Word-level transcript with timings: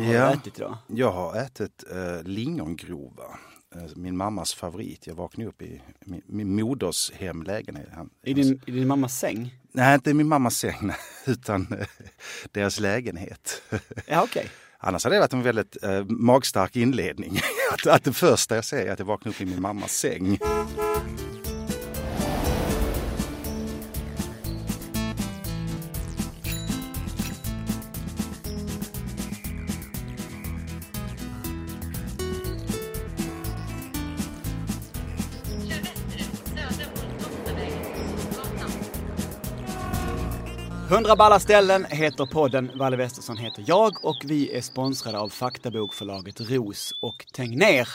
Vad 0.00 0.08
har 0.08 0.14
Ja. 0.14 0.28
du 0.28 0.34
ätit 0.34 0.58
idag? 0.58 0.76
Jag 0.86 1.12
har 1.12 1.34
ätit 1.36 1.84
eh, 1.92 2.22
lingongrova. 2.22 3.24
Eh, 3.74 3.82
min 3.96 4.16
mammas 4.16 4.54
favorit. 4.54 5.06
Jag 5.06 5.14
vaknade 5.14 5.48
upp 5.50 5.62
i 5.62 5.82
min, 6.04 6.22
min 6.26 6.54
moders 6.56 7.12
hemlägenhet. 7.12 7.88
Han, 7.94 8.10
I 8.24 8.34
din, 8.34 8.60
I 8.66 8.70
din 8.70 8.86
mammas 8.88 9.18
säng? 9.18 9.54
Nej, 9.72 9.94
inte 9.94 10.14
min 10.14 10.28
mammas 10.28 10.56
säng, 10.56 10.92
utan 11.26 11.66
eh, 11.80 11.86
deras 12.52 12.80
lägenhet. 12.80 13.62
Ja, 14.06 14.22
okej. 14.22 14.50
Annars 14.78 15.04
hade 15.04 15.16
det 15.16 15.20
varit 15.20 15.32
en 15.32 15.42
väldigt 15.42 15.82
eh, 15.84 16.04
magstark 16.04 16.76
inledning. 16.76 17.40
att, 17.72 17.86
att 17.86 18.04
det 18.04 18.12
första 18.12 18.54
jag 18.54 18.64
säger 18.64 18.86
är 18.88 18.92
att 18.92 18.98
jag 18.98 19.06
vaknade 19.06 19.30
upp 19.36 19.40
i 19.40 19.46
min 19.46 19.60
mammas 19.62 19.92
säng. 19.92 20.38
100 41.00 41.16
balla 41.16 41.40
ställen 41.40 41.84
heter 41.84 42.26
podden. 42.26 42.70
Valle 42.74 42.96
Westesson 42.96 43.36
heter 43.36 43.64
jag 43.66 44.04
och 44.04 44.16
vi 44.24 44.56
är 44.56 44.60
sponsrade 44.60 45.18
av 45.18 45.28
faktabokförlaget 45.28 46.40
Ros 46.40 46.94
och 47.00 47.26
Tegnér. 47.32 47.88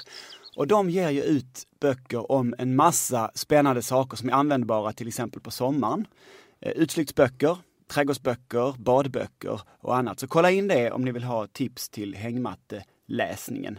Och 0.55 0.67
de 0.67 0.89
ger 0.89 1.09
ju 1.09 1.21
ut 1.21 1.63
böcker 1.81 2.31
om 2.31 2.55
en 2.57 2.75
massa 2.75 3.31
spännande 3.35 3.81
saker 3.81 4.17
som 4.17 4.29
är 4.29 4.33
användbara 4.33 4.93
till 4.93 5.07
exempel 5.07 5.41
på 5.41 5.51
sommaren. 5.51 6.07
Eh, 6.61 6.71
Utflyktsböcker, 6.71 7.57
trädgårdsböcker, 7.93 8.75
badböcker 8.77 9.61
och 9.79 9.95
annat. 9.95 10.19
Så 10.19 10.27
kolla 10.27 10.51
in 10.51 10.67
det 10.67 10.91
om 10.91 11.01
ni 11.01 11.11
vill 11.11 11.23
ha 11.23 11.47
tips 11.47 11.89
till 11.89 12.15
hängmatteläsningen. 12.15 13.77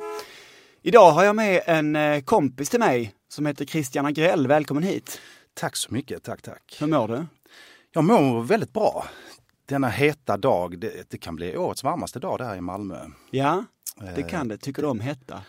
Idag 0.83 1.13
har 1.13 1.24
jag 1.24 1.37
med 1.37 1.63
en 1.66 1.97
eh, 1.97 2.21
kompis 2.21 2.71
till 2.71 2.80
mig 2.80 3.15
som 3.29 3.46
heter 3.46 3.65
Christian 3.65 4.07
Agrell. 4.07 4.46
Välkommen 4.46 4.83
hit! 4.83 5.21
Tack 5.55 5.77
så 5.77 5.95
mycket, 5.95 6.23
tack 6.23 6.43
tack. 6.43 6.77
Hur 6.80 6.87
mår 6.87 7.09
du? 7.09 7.27
Jag 7.97 8.05
mår 8.05 8.43
väldigt 8.43 8.73
bra. 8.73 9.05
Denna 9.66 9.89
heta 9.89 10.37
dag, 10.37 10.79
det, 10.79 11.11
det 11.11 11.19
kan 11.19 11.37
bli 11.37 11.57
årets 11.57 11.85
varmaste 11.85 12.19
dag 12.19 12.39
där 12.39 12.57
i 12.57 12.61
Malmö. 12.61 12.97
Ja, 13.30 13.65
det 14.16 14.23
kan 14.23 14.49
det. 14.49 14.59
Tycker 14.59 14.83
du 14.83 14.89
om 14.89 15.01
hetta? 15.01 15.43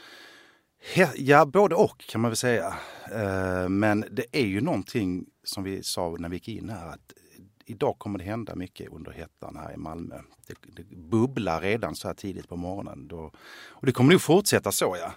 He, 0.93 1.09
ja, 1.15 1.45
både 1.45 1.75
och 1.75 1.99
kan 1.99 2.21
man 2.21 2.31
väl 2.31 2.35
säga. 2.35 2.75
Eh, 3.11 3.69
men 3.69 4.05
det 4.11 4.25
är 4.31 4.45
ju 4.45 4.61
någonting 4.61 5.25
som 5.43 5.63
vi 5.63 5.83
sa 5.83 6.15
när 6.19 6.29
vi 6.29 6.35
gick 6.35 6.47
in 6.47 6.69
här 6.69 6.87
att 6.87 7.13
idag 7.65 7.99
kommer 7.99 8.19
det 8.19 8.25
hända 8.25 8.55
mycket 8.55 8.91
under 8.91 9.11
hettan 9.11 9.57
här 9.57 9.73
i 9.73 9.77
Malmö. 9.77 10.15
Det, 10.47 10.83
det 10.83 10.95
bubblar 10.95 11.61
redan 11.61 11.95
så 11.95 12.07
här 12.07 12.15
tidigt 12.15 12.49
på 12.49 12.55
morgonen. 12.55 13.07
Då, 13.07 13.31
och 13.67 13.85
det 13.85 13.91
kommer 13.91 14.11
nog 14.11 14.21
fortsätta 14.21 14.71
så 14.71 14.97
ja. 15.01 15.11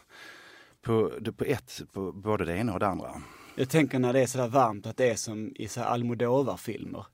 På, 0.83 1.11
på 1.37 1.45
ett, 1.45 1.83
på 1.93 2.13
både 2.13 2.45
det 2.45 2.57
ena 2.57 2.73
och 2.73 2.81
det 2.81 2.87
andra. 2.87 3.23
Jag 3.61 3.69
tänker 3.69 3.99
när 3.99 4.13
det 4.13 4.21
är 4.21 4.27
sådär 4.27 4.49
varmt 4.49 4.87
att 4.87 4.97
det 4.97 5.11
är 5.11 5.17
som 5.17 5.53
i 5.57 5.69
så 5.69 5.81
Almodovar-filmer. 5.81 7.07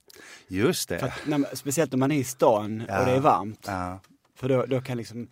Just 0.47 0.89
det. 0.89 1.03
Att 1.03 1.11
när, 1.25 1.55
speciellt 1.55 1.93
om 1.93 1.99
man 1.99 2.11
är 2.11 2.17
i 2.17 2.23
stan 2.23 2.83
Ja. 2.87 2.99
och 2.99 3.05
det 3.05 3.11
är 3.11 3.19
varmt. 3.19 3.63
Ja, 3.67 3.99
För 4.35 4.49
då, 4.49 4.65
då 4.65 4.81
kan 4.81 4.97
liksom 4.97 5.27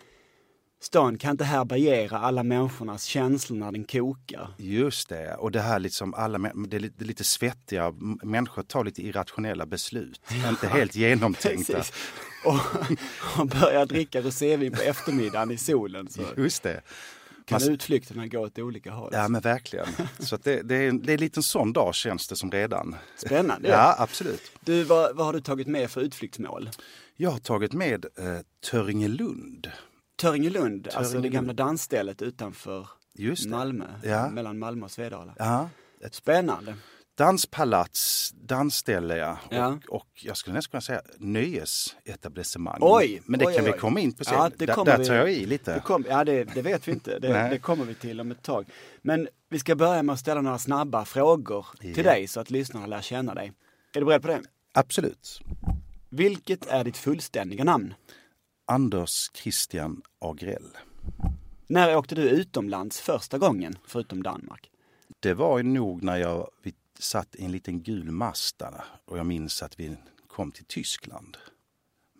Stan 0.81 1.17
kan 1.17 1.31
inte 1.31 1.43
härbärgera 1.43 2.17
alla 2.19 2.43
människornas 2.43 3.03
känslor 3.03 3.57
när 3.57 3.71
den 3.71 3.83
kokar. 3.83 4.53
just 4.57 5.09
det. 5.09 5.35
Och 5.35 5.51
det 5.51 5.61
här 5.61 5.79
liksom 5.79 6.13
alla, 6.13 6.37
det 6.67 6.75
är 6.77 6.79
lite, 6.79 7.03
lite 7.03 7.23
svettiga, 7.23 7.93
människor 8.23 8.63
tar 8.63 8.83
lite 8.83 9.01
irrationella 9.01 9.65
beslut. 9.65 10.21
Inte 10.49 10.67
helt 10.67 10.95
genomtänkta. 10.95 11.73
Precis. 11.73 11.93
Och, 12.45 12.59
och 13.39 13.47
börjar 13.47 13.85
dricka 13.85 14.21
rosévin 14.21 14.71
på 14.73 14.81
eftermiddagen 14.81 15.51
i 15.51 15.57
solen 15.57 16.07
så 16.09 16.21
Just 16.37 16.63
det. 16.63 16.81
Kan 17.45 17.61
Man- 17.61 17.69
utflykterna 17.73 18.27
gå 18.27 18.39
åt 18.39 18.59
olika 18.59 18.91
håll. 18.91 19.09
Ja 19.13 19.27
men 19.27 19.41
verkligen. 19.41 19.87
Så 20.19 20.37
det, 20.37 20.61
det, 20.61 20.75
är, 20.75 20.91
det 20.91 21.13
är 21.13 21.17
en 21.37 21.43
sån 21.43 21.73
dag 21.73 21.95
känns 21.95 22.27
det 22.27 22.35
som 22.35 22.51
redan. 22.51 22.95
Spännande. 23.15 23.69
Ja 23.69 23.95
absolut. 23.99 24.41
Du, 24.59 24.83
vad, 24.83 25.15
vad 25.15 25.25
har 25.25 25.33
du 25.33 25.41
tagit 25.41 25.67
med 25.67 25.91
för 25.91 26.01
utflyktsmål? 26.01 26.69
Jag 27.15 27.29
har 27.31 27.39
tagit 27.39 27.73
med 27.73 28.05
eh, 28.05 28.39
Töringelund. 28.71 29.71
Töringelund, 30.17 30.87
alltså 30.87 30.99
det 31.01 31.05
Töringelund. 31.07 31.33
gamla 31.33 31.53
dansstället 31.53 32.21
utanför. 32.21 32.87
Malmö, 33.47 33.85
Ja. 34.03 34.29
mellan 34.29 34.59
Malmö 34.59 34.85
och 34.85 34.91
Svedala. 34.91 35.35
Ja, 35.37 35.69
Spännande. 36.11 36.75
Danspalats, 37.17 38.31
dansställe 38.35 39.17
ja. 39.17 39.37
Ja. 39.49 39.67
Och, 39.87 39.95
och 39.95 40.07
jag 40.13 40.37
skulle 40.37 40.53
nästan 40.53 40.71
kunna 40.71 40.81
säga 40.81 41.01
nöjesetablissemang. 41.17 42.77
Oj, 42.81 43.21
Men 43.25 43.39
det 43.39 43.45
oj, 43.45 43.55
kan 43.55 43.65
oj, 43.65 43.71
vi 43.71 43.77
komma 43.77 43.99
in 43.99 44.13
på 44.13 44.23
sen. 44.23 44.33
Ja, 44.33 44.51
det 44.57 44.67
kommer 44.67 44.91
där 44.91 44.97
vi- 44.97 45.05
tar 45.05 45.15
jag 45.15 45.31
i 45.33 45.39
Det 45.39 45.45
lite. 45.45 45.81
kom, 45.85 46.05
ja, 46.09 46.23
det, 46.23 46.43
det 46.43 46.61
vet 46.61 46.87
vi 46.87 46.91
inte. 46.91 47.19
Det, 47.19 47.27
det 47.51 47.57
kommer 47.59 47.85
vi 47.85 47.93
till 47.95 48.21
om 48.21 48.31
ett 48.31 48.41
tag. 48.43 48.65
Men 49.01 49.27
vi 49.49 49.59
ska 49.59 49.75
börja 49.75 50.03
med 50.03 50.13
att 50.13 50.19
ställa 50.19 50.41
några 50.41 50.57
snabba 50.59 51.05
frågor 51.05 51.65
Ja. 51.81 51.93
till 51.93 52.03
dig 52.03 52.27
så 52.27 52.39
att 52.39 52.49
lyssnarna 52.51 52.85
lär 52.87 53.01
känna 53.01 53.33
dig. 53.33 53.53
Är 53.95 53.99
du 53.99 54.05
beredd 54.05 54.21
på 54.21 54.27
det? 54.27 54.41
Absolut. 54.73 55.39
Vilket 56.09 56.65
är 56.67 56.83
ditt 56.83 56.97
fullständiga 56.97 57.63
namn? 57.63 57.93
Anders 58.67 59.31
Christian 59.33 60.01
Agrell. 60.19 60.69
När 61.67 61.95
åkte 61.97 62.15
du 62.15 62.21
utomlands 62.21 63.01
första 63.01 63.37
gången, 63.37 63.77
förutom 63.87 64.23
Danmark? 64.23 64.69
Det 65.19 65.33
var 65.33 65.63
nog 65.63 66.03
när 66.03 66.17
jag 66.17 66.49
vi 66.63 66.73
satt 66.99 67.35
i 67.35 67.45
en 67.45 67.51
liten 67.51 67.83
gul 67.83 68.11
Mazda 68.11 68.83
och 69.05 69.17
jag 69.17 69.25
minns 69.25 69.63
att 69.63 69.79
vi 69.79 69.97
kom 70.27 70.51
till 70.51 70.65
Tyskland 70.65 71.37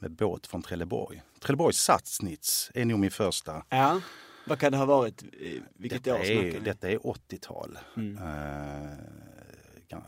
med 0.02 0.12
båt 0.12 0.48
från 0.48 0.62
Trelleborg. 0.62 1.22
Trelleborgs 1.40 1.78
Satsnitz 1.78 2.72
är 2.74 2.86
nog 2.86 3.00
min 3.00 3.12
första. 3.12 3.66
Ja. 3.70 4.02
Vad 4.48 4.60
kan 4.60 4.72
det 4.72 4.78
ha 4.78 4.86
varit? 4.86 5.24
Vilket 5.76 6.04
Detta 6.04 6.16
år 6.20 6.26
är, 6.26 6.60
detta 6.60 6.90
är 6.90 6.98
80-tal. 6.98 7.78
Mm. 7.98 8.18
Eh, 8.18 8.24
ga- 9.90 10.04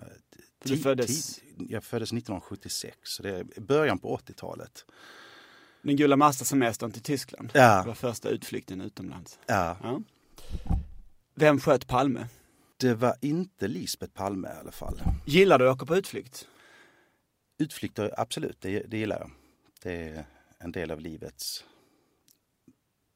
Du 0.63 0.75
ti- 0.75 0.84
föddes- 0.84 1.35
tid- 1.35 1.67
jag 1.72 1.84
föddes 1.84 2.09
1976, 2.13 2.97
så 3.03 3.23
det 3.23 3.29
är 3.38 3.61
början 3.61 3.99
på 3.99 4.17
80-talet. 4.17 4.85
Den 5.81 5.95
gula 5.95 6.16
Mazda-semestern 6.16 6.91
till 6.91 7.01
Tyskland. 7.01 7.51
Ja. 7.53 7.81
Det 7.81 7.88
var 7.88 7.95
första 7.95 8.29
utflykten 8.29 8.81
utomlands. 8.81 9.39
Ja, 9.45 9.78
Ja. 9.84 10.01
Vem 11.35 11.59
sköt 11.59 11.88
Palme? 11.88 12.28
Det 12.77 12.93
var 12.93 13.15
inte 13.21 13.67
Lisbeth 13.67 14.13
Palme 14.13 14.47
i 14.47 14.59
alla 14.59 14.71
fall. 14.71 15.01
Gillar 15.25 15.59
du 15.59 15.69
att 15.69 15.75
åka 15.75 15.85
på 15.85 15.95
utflykt? 15.95 16.47
Utflykter, 17.57 18.13
absolut, 18.17 18.61
det, 18.61 18.79
det 18.79 18.97
gillar 18.97 19.19
jag. 19.19 19.31
Det 19.83 20.09
är 20.09 20.25
en 20.59 20.71
del 20.71 20.91
av 20.91 21.01
livets... 21.01 21.63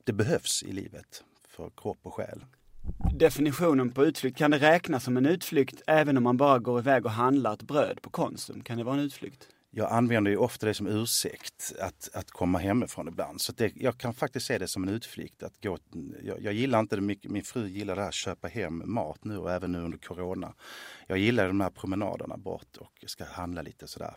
Det 0.03 0.13
behövs 0.13 0.63
i 0.63 0.71
livet 0.71 1.23
för 1.47 1.71
kropp 1.77 1.99
och 2.01 2.13
själ. 2.13 2.45
Definitionen 3.19 3.91
på 3.91 4.05
utflykt, 4.05 4.37
kan 4.37 4.51
det 4.51 4.57
räknas 4.57 5.03
som 5.03 5.17
en 5.17 5.25
utflykt 5.25 5.81
även 5.87 6.17
om 6.17 6.23
man 6.23 6.37
bara 6.37 6.59
går 6.59 6.79
iväg 6.79 7.05
och 7.05 7.11
handlar 7.11 7.53
ett 7.53 7.61
bröd 7.61 8.01
på 8.01 8.09
Konsum? 8.09 8.63
Kan 8.63 8.77
det 8.77 8.83
vara 8.83 8.95
en 8.95 9.01
utflykt? 9.01 9.47
Jag 9.73 9.91
använder 9.91 10.31
ju 10.31 10.37
ofta 10.37 10.65
det 10.65 10.73
som 10.73 10.87
ursäkt 10.87 11.73
att, 11.79 12.09
att 12.13 12.31
komma 12.31 12.59
hemifrån 12.59 13.07
ibland. 13.07 13.41
Så 13.41 13.51
det, 13.51 13.71
jag 13.75 13.97
kan 13.97 14.13
faktiskt 14.13 14.45
se 14.45 14.57
det 14.57 14.67
som 14.67 14.83
en 14.83 14.89
utflykt. 14.89 15.43
Att 15.43 15.63
gå, 15.63 15.77
jag, 16.23 16.41
jag 16.41 16.53
gillar 16.53 16.79
inte 16.79 16.95
det 16.95 17.01
mycket, 17.01 17.31
min 17.31 17.43
fru 17.43 17.67
gillar 17.67 17.95
det 17.95 18.01
här 18.01 18.07
att 18.07 18.13
köpa 18.13 18.47
hem 18.47 18.83
mat 18.85 19.23
nu 19.23 19.37
och 19.37 19.51
även 19.51 19.71
nu 19.71 19.79
under 19.79 19.97
corona. 19.97 20.53
Jag 21.07 21.17
gillar 21.17 21.47
de 21.47 21.61
här 21.61 21.69
promenaderna 21.69 22.37
bort 22.37 22.77
och 22.77 23.03
ska 23.05 23.25
handla 23.25 23.61
lite 23.61 23.87
sådär. 23.87 24.13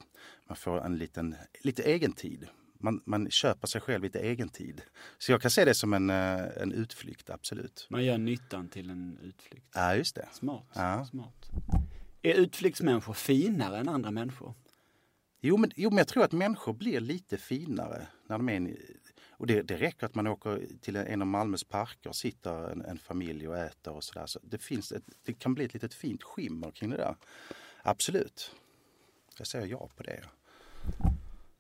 Man 0.49 0.57
får 0.57 0.85
en 0.85 0.97
liten, 0.97 1.37
lite 1.61 1.83
egen 1.83 2.13
tid. 2.13 2.49
Man, 2.79 3.01
man 3.07 3.31
köper 3.31 3.67
sig 3.67 3.81
själv 3.81 4.03
lite 4.03 4.19
egen 4.19 4.49
tid. 4.49 4.83
Så 5.19 5.33
jag 5.33 5.43
kan 5.43 5.51
se 5.51 5.65
det 5.65 5.75
som 5.75 5.95
en, 5.95 6.11
eh, 6.11 6.63
en 6.63 6.73
utflykt, 6.73 7.31
absolut. 7.31 7.87
Man 7.91 8.05
gör 8.05 8.19
nyttan 8.19 8.69
till 8.69 8.91
en 8.91 9.19
utflykt. 9.23 9.67
Ja, 9.75 9.97
just 9.97 10.15
det. 10.15 10.29
Smart. 10.33 10.67
Ja. 10.75 11.07
Smart. 11.11 11.51
Är 12.23 12.35
utflyktsmänniskor 12.35 13.13
finare 13.15 13.79
än 13.79 13.89
andra 13.89 14.11
människor? 14.11 14.55
Jo 15.47 15.57
men, 15.57 15.71
jo, 15.77 15.91
men 15.91 15.99
jag 15.99 16.09
tror 16.09 16.25
att 16.25 16.33
människor 16.33 16.73
blir 16.73 17.01
lite 17.01 17.37
finare 17.37 18.07
när 18.27 18.39
de 18.39 18.49
är 18.49 18.53
en, 18.53 18.77
och 19.31 19.47
det, 19.47 19.63
det 19.63 19.77
räcker 19.77 20.07
att 20.07 20.15
man 20.15 20.27
åker 20.27 20.61
till 20.81 20.97
en 20.97 21.23
av 21.23 21.27
Malmös 21.27 21.65
parker 21.65 22.11
och 22.11 22.17
sitter 22.17 22.71
en, 22.71 22.85
en 22.85 22.99
familj 22.99 23.49
och 23.49 23.59
äter 23.59 23.95
och 23.95 24.05
sådär. 24.05 24.27
Så 24.27 24.41
det, 24.43 24.59
finns 24.59 24.93
ett, 24.93 25.03
det 25.25 25.33
kan 25.33 25.55
bli 25.55 25.65
ett 25.65 25.75
litet 25.75 25.95
fint 25.95 26.23
skimmer 26.23 26.71
kring 26.71 26.91
det 26.91 26.97
där. 26.97 27.17
Absolut. 27.83 28.55
Jag 29.39 29.47
säger 29.47 29.67
ja 29.67 29.89
på 29.97 30.03
det. 30.03 30.21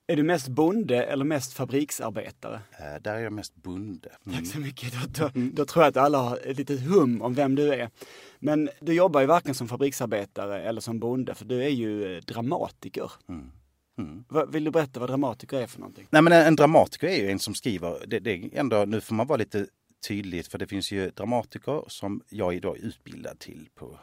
Är 0.06 0.16
du 0.16 0.22
mest 0.22 0.48
bonde 0.48 1.04
eller 1.04 1.24
mest 1.24 1.52
fabriksarbetare? 1.52 2.60
Eh, 2.78 3.02
där 3.02 3.14
är 3.14 3.20
jag 3.20 3.32
mest 3.32 3.54
bonde. 3.56 4.08
Mm. 4.26 4.38
Tack 4.38 4.46
så 4.46 4.58
mycket. 4.58 4.92
Då, 4.92 5.24
då, 5.24 5.30
då 5.52 5.64
tror 5.64 5.84
jag 5.84 5.90
att 5.90 5.96
alla 5.96 6.18
har 6.18 6.36
ett 6.36 6.58
litet 6.58 6.80
hum 6.80 7.22
om 7.22 7.34
vem 7.34 7.54
du 7.54 7.74
är. 7.74 7.90
Men 8.38 8.70
du 8.80 8.92
jobbar 8.92 9.20
ju 9.20 9.26
varken 9.26 9.54
som 9.54 9.68
fabriksarbetare 9.68 10.62
eller 10.62 10.80
som 10.80 10.98
bonde, 10.98 11.34
för 11.34 11.44
du 11.44 11.64
är 11.64 11.68
ju 11.68 12.16
eh, 12.16 12.22
dramatiker. 12.22 13.12
Mm. 13.28 13.50
Mm. 13.98 14.24
Vill 14.48 14.64
du 14.64 14.70
berätta 14.70 15.00
vad 15.00 15.08
dramatiker 15.08 15.60
är 15.60 15.66
för 15.66 15.80
någonting? 15.80 16.06
Nej 16.10 16.22
men 16.22 16.32
en, 16.32 16.46
en 16.46 16.56
dramatiker 16.56 17.06
är 17.06 17.16
ju 17.16 17.30
en 17.30 17.38
som 17.38 17.54
skriver, 17.54 18.06
det, 18.06 18.18
det 18.18 18.30
är 18.30 18.58
ändå, 18.58 18.84
nu 18.84 19.00
får 19.00 19.14
man 19.14 19.26
vara 19.26 19.36
lite 19.36 19.66
tydligt 20.08 20.46
för 20.46 20.58
det 20.58 20.66
finns 20.66 20.92
ju 20.92 21.10
dramatiker 21.10 21.84
som 21.88 22.22
jag 22.28 22.54
idag 22.54 22.78
är 22.78 22.82
utbildad 22.82 23.38
till 23.38 23.68
på, 23.74 23.98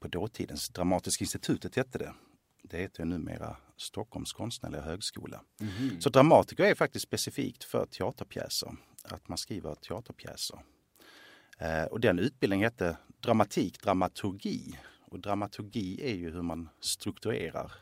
på 0.00 0.08
dåtidens 0.08 0.68
Dramatiska 0.68 1.22
institutet 1.22 1.76
hette 1.76 1.98
det. 1.98 2.12
Det 2.62 2.78
heter 2.78 3.00
ju 3.02 3.08
numera 3.08 3.56
Stockholms 3.76 4.32
konstnärliga 4.32 4.82
högskola. 4.82 5.40
Så 6.00 6.10
dramatiker 6.10 6.64
är 6.64 6.74
faktiskt 6.74 7.02
specifikt 7.02 7.64
för 7.64 7.86
teaterpjäser. 7.86 8.76
att 9.04 9.28
man 9.28 9.38
skriver 9.38 9.74
teaterpjäser. 9.74 10.58
Eh, 11.58 11.84
och 11.84 12.00
den 12.00 12.18
utbildningen 12.18 12.64
hette 12.64 12.96
dramatik, 13.20 13.82
dramaturgi. 13.82 14.78
Och 15.00 15.20
dramaturgi 15.20 16.10
är 16.10 16.14
ju 16.14 16.30
hur 16.30 16.42
man 16.42 16.68
strukturerar 16.80 17.72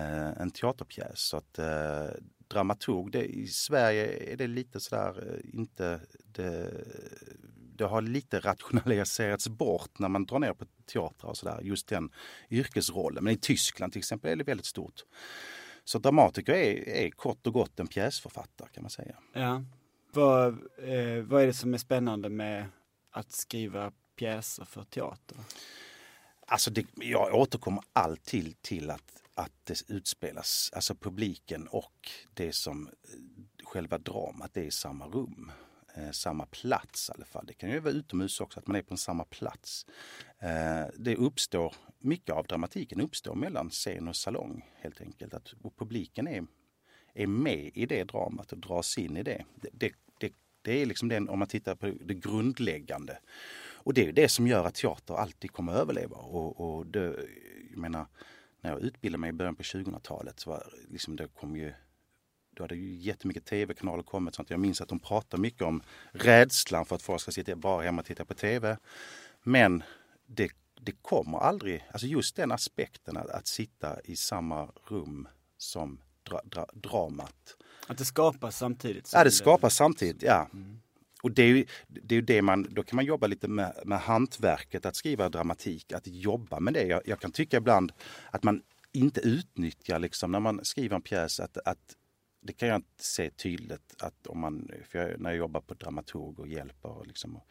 en 0.00 0.50
teaterpjäs. 0.50 1.20
Så 1.20 1.36
att 1.36 1.58
eh, 1.58 2.06
dramaturg, 2.48 3.12
det, 3.12 3.24
i 3.24 3.46
Sverige 3.46 4.32
är 4.32 4.36
det 4.36 4.46
lite 4.46 4.80
sådär 4.80 5.24
eh, 5.26 5.58
inte 5.58 6.00
det, 6.24 6.70
det 7.76 7.84
har 7.84 8.02
lite 8.02 8.40
rationaliserats 8.40 9.48
bort 9.48 9.98
när 9.98 10.08
man 10.08 10.26
drar 10.26 10.38
ner 10.38 10.52
på 10.52 10.64
teatrar 10.86 11.30
och 11.30 11.36
sådär, 11.36 11.60
just 11.62 11.88
den 11.88 12.10
yrkesrollen. 12.50 13.24
Men 13.24 13.32
i 13.32 13.36
Tyskland 13.36 13.92
till 13.92 14.00
exempel 14.00 14.30
är 14.30 14.36
det 14.36 14.44
väldigt 14.44 14.66
stort. 14.66 15.04
Så 15.84 15.98
dramatiker 15.98 16.52
är, 16.52 16.88
är 16.88 17.10
kort 17.10 17.46
och 17.46 17.52
gott 17.52 17.80
en 17.80 17.86
pjäsförfattare 17.86 18.68
kan 18.72 18.82
man 18.82 18.90
säga. 18.90 19.16
Ja. 19.32 19.64
Vad, 20.12 20.48
eh, 20.78 21.22
vad 21.22 21.42
är 21.42 21.46
det 21.46 21.52
som 21.52 21.74
är 21.74 21.78
spännande 21.78 22.28
med 22.28 22.66
att 23.10 23.32
skriva 23.32 23.92
pjäser 24.16 24.64
för 24.64 24.84
teater? 24.84 25.36
Alltså 26.46 26.70
det, 26.70 26.86
jag 26.94 27.34
återkommer 27.34 27.84
alltid 27.92 28.62
till 28.62 28.90
att, 28.90 29.22
att 29.38 29.52
det 29.64 29.90
utspelas, 29.90 30.70
alltså 30.74 30.94
publiken 30.94 31.68
och 31.68 32.10
det 32.34 32.52
som 32.52 32.86
eh, 32.86 33.64
själva 33.64 33.98
dramat, 33.98 34.54
det 34.54 34.60
är 34.60 34.64
i 34.64 34.70
samma 34.70 35.06
rum. 35.06 35.52
Eh, 35.94 36.10
samma 36.10 36.46
plats 36.46 37.08
i 37.08 37.12
alla 37.12 37.24
fall. 37.24 37.46
Det 37.46 37.54
kan 37.54 37.70
ju 37.70 37.80
vara 37.80 37.94
utomhus 37.94 38.40
också, 38.40 38.60
att 38.60 38.66
man 38.66 38.76
är 38.76 38.82
på 38.82 38.96
samma 38.96 39.24
plats. 39.24 39.86
Eh, 40.38 40.86
det 40.96 41.16
uppstår, 41.16 41.74
mycket 41.98 42.34
av 42.34 42.46
dramatiken 42.46 43.00
uppstår 43.00 43.34
mellan 43.34 43.70
scen 43.70 44.08
och 44.08 44.16
salong 44.16 44.64
helt 44.74 45.00
enkelt. 45.00 45.34
Att, 45.34 45.54
publiken 45.78 46.28
är, 46.28 46.46
är 47.14 47.26
med 47.26 47.70
i 47.74 47.86
det 47.86 48.04
dramat 48.04 48.52
och 48.52 48.58
dras 48.58 48.98
in 48.98 49.16
i 49.16 49.22
det. 49.22 49.44
Det, 49.54 49.68
det, 49.72 49.92
det, 50.20 50.32
det 50.62 50.82
är 50.82 50.86
liksom 50.86 51.08
den, 51.08 51.28
om 51.28 51.38
man 51.38 51.48
tittar 51.48 51.74
på 51.74 51.86
det 51.86 52.14
grundläggande. 52.14 53.18
Och 53.58 53.94
det 53.94 54.08
är 54.08 54.12
det 54.12 54.28
som 54.28 54.46
gör 54.46 54.64
att 54.64 54.74
teater 54.74 55.14
alltid 55.14 55.52
kommer 55.52 55.72
att 55.72 55.78
överleva. 55.78 56.16
Och, 56.16 56.60
och 56.60 56.86
det, 56.86 57.26
jag 57.70 57.78
menar, 57.78 58.06
när 58.60 58.70
jag 58.70 58.80
utbildade 58.80 59.20
mig 59.20 59.30
i 59.30 59.32
början 59.32 59.56
på 59.56 59.62
2000-talet 59.62 60.40
så 60.40 60.50
var 60.50 60.72
liksom, 60.88 61.16
det 61.16 61.28
kom 61.28 61.56
ju 61.56 61.72
då 62.58 62.64
hade 62.64 62.76
ju 62.76 62.94
jättemycket 62.94 63.44
tv-kanaler 63.44 64.02
kommit. 64.02 64.34
Sånt. 64.34 64.50
Jag 64.50 64.60
minns 64.60 64.80
att 64.80 64.88
de 64.88 64.98
pratade 64.98 65.40
mycket 65.40 65.62
om 65.62 65.82
rädslan 66.12 66.84
för 66.84 66.96
att 66.96 67.02
folk 67.02 67.20
ska 67.20 67.30
sitta 67.32 67.56
bara 67.56 67.82
hemma 67.82 68.00
och 68.00 68.06
titta 68.06 68.24
på 68.24 68.34
tv. 68.34 68.78
Men 69.42 69.82
det, 70.26 70.50
det 70.80 70.92
kommer 70.92 71.38
aldrig, 71.38 71.84
alltså 71.92 72.06
just 72.06 72.36
den 72.36 72.52
aspekten 72.52 73.16
att, 73.16 73.30
att 73.30 73.46
sitta 73.46 74.00
i 74.00 74.16
samma 74.16 74.68
rum 74.88 75.28
som 75.58 76.00
dra, 76.22 76.40
dra, 76.44 76.66
dramat. 76.72 77.56
Att 77.86 77.98
det 77.98 78.04
skapas 78.04 78.56
samtidigt? 78.56 79.10
Ja, 79.12 79.24
det 79.24 79.30
skapas 79.30 79.76
samtidigt, 79.76 80.22
ja. 80.22 80.48
Mm. 80.52 80.80
Och 81.22 81.32
det 81.32 81.42
är 81.42 81.46
ju 81.46 81.66
det, 81.88 82.16
är 82.16 82.22
det 82.22 82.42
man, 82.42 82.66
då 82.70 82.82
kan 82.82 82.96
man 82.96 83.04
jobba 83.04 83.26
lite 83.26 83.48
med, 83.48 83.82
med 83.84 84.00
hantverket 84.00 84.86
att 84.86 84.96
skriva 84.96 85.28
dramatik, 85.28 85.92
att 85.92 86.06
jobba 86.06 86.60
med 86.60 86.74
det. 86.74 86.82
Jag, 86.84 87.02
jag 87.04 87.20
kan 87.20 87.32
tycka 87.32 87.56
ibland 87.56 87.92
att 88.30 88.42
man 88.42 88.62
inte 88.92 89.20
utnyttjar 89.20 89.98
liksom 89.98 90.32
när 90.32 90.40
man 90.40 90.64
skriver 90.64 90.96
en 90.96 91.02
pjäs 91.02 91.40
att, 91.40 91.58
att 91.64 91.96
det 92.40 92.52
kan 92.52 92.68
jag 92.68 92.76
inte 92.76 93.04
se 93.04 93.30
tydligt 93.30 93.94
att 93.98 94.26
om 94.26 94.38
man, 94.38 94.70
för 94.88 94.98
jag, 94.98 95.20
när 95.20 95.30
jag 95.30 95.38
jobbar 95.38 95.60
på 95.60 95.74
dramaturg 95.74 96.38
och 96.38 96.48
hjälper 96.48 96.88
och 96.88 97.06
liksom 97.06 97.36
och 97.36 97.46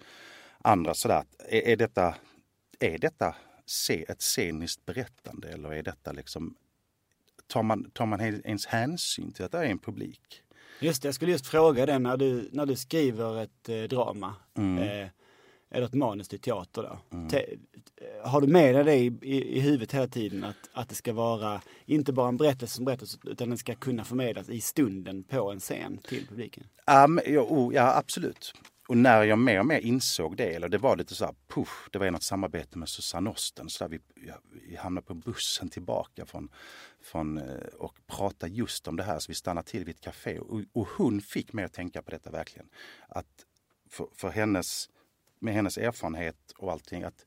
andra 0.61 0.93
sådär. 0.93 1.23
Är, 1.49 1.61
är 1.61 1.75
detta, 1.75 2.15
är 2.79 2.97
detta 2.97 3.35
se, 3.65 4.05
ett 4.09 4.21
sceniskt 4.21 4.85
berättande 4.85 5.49
eller 5.49 5.73
är 5.73 5.83
detta 5.83 6.11
liksom, 6.11 6.55
tar 7.47 7.63
man, 7.63 7.91
tar 7.91 8.05
man 8.05 8.21
ens 8.21 8.65
hänsyn 8.65 9.31
till 9.31 9.45
att 9.45 9.51
det 9.51 9.57
är 9.57 9.63
en 9.63 9.79
publik? 9.79 10.43
Just 10.79 11.01
det, 11.01 11.07
jag 11.07 11.15
skulle 11.15 11.31
just 11.31 11.47
fråga 11.47 11.85
det 11.85 12.00
när 12.00 12.18
du, 12.18 12.50
när 12.51 12.65
du 12.65 12.75
skriver 12.75 13.41
ett 13.44 13.69
eh, 13.69 13.81
drama. 13.81 14.35
Mm. 14.57 14.83
Eh, 14.83 15.07
eller 15.71 15.85
ett 15.85 15.94
manus 15.94 16.27
till 16.27 16.39
teater 16.39 16.81
då. 16.81 17.18
Mm. 17.18 17.29
Te, 17.29 17.45
har 18.24 18.41
du 18.41 18.47
med 18.47 18.75
dig 18.75 18.83
det 18.83 18.95
i, 18.95 19.35
i, 19.35 19.57
i 19.57 19.59
huvudet 19.59 19.91
hela 19.94 20.07
tiden 20.07 20.44
att, 20.44 20.69
att 20.74 20.89
det 20.89 20.95
ska 20.95 21.13
vara 21.13 21.62
inte 21.85 22.13
bara 22.13 22.27
en 22.27 22.38
berättelse 22.38 22.75
som 22.75 22.85
berättas 22.85 23.19
utan 23.24 23.50
den 23.50 23.57
ska 23.57 23.75
kunna 23.75 24.03
förmedlas 24.03 24.50
i 24.50 24.62
stunden 24.62 25.24
på 25.24 25.51
en 25.51 25.59
scen 25.59 25.97
till 25.97 26.27
publiken? 26.27 26.63
Um, 27.06 27.19
ja, 27.25 27.41
oh, 27.41 27.73
ja, 27.73 27.97
absolut. 27.97 28.53
Och 28.87 28.97
när 28.97 29.23
jag 29.23 29.39
mer 29.39 29.59
och 29.59 29.65
mer 29.65 29.79
insåg 29.79 30.37
det, 30.37 30.55
eller 30.55 30.69
det 30.69 30.77
var 30.77 30.97
lite 30.97 31.15
så 31.15 31.25
här, 31.25 31.35
puff, 31.47 31.89
det 31.91 31.99
var 31.99 32.11
något 32.11 32.23
samarbete 32.23 32.77
med 32.77 32.89
Susanne 32.89 33.29
Osten, 33.29 33.69
så 33.69 33.83
där 33.83 33.89
vi, 33.89 33.99
vi 34.67 34.75
hamnade 34.75 35.07
på 35.07 35.13
bussen 35.13 35.69
tillbaka 35.69 36.25
från, 36.25 36.49
från, 37.01 37.37
eh, 37.37 37.67
och 37.77 37.99
pratade 38.07 38.53
just 38.53 38.87
om 38.87 38.95
det 38.95 39.03
här, 39.03 39.19
så 39.19 39.31
vi 39.31 39.35
stannade 39.35 39.67
till 39.67 39.85
vid 39.85 39.95
ett 39.95 40.01
café 40.01 40.39
och, 40.39 40.61
och 40.73 40.87
hon 40.87 41.21
fick 41.21 41.53
mig 41.53 41.65
att 41.65 41.73
tänka 41.73 42.01
på 42.01 42.11
detta 42.11 42.31
verkligen. 42.31 42.69
Att 43.07 43.45
för, 43.89 44.07
för 44.15 44.29
hennes 44.29 44.89
med 45.39 45.53
hennes 45.53 45.77
erfarenhet 45.77 46.51
och 46.57 46.71
allting 46.71 47.03
att 47.03 47.25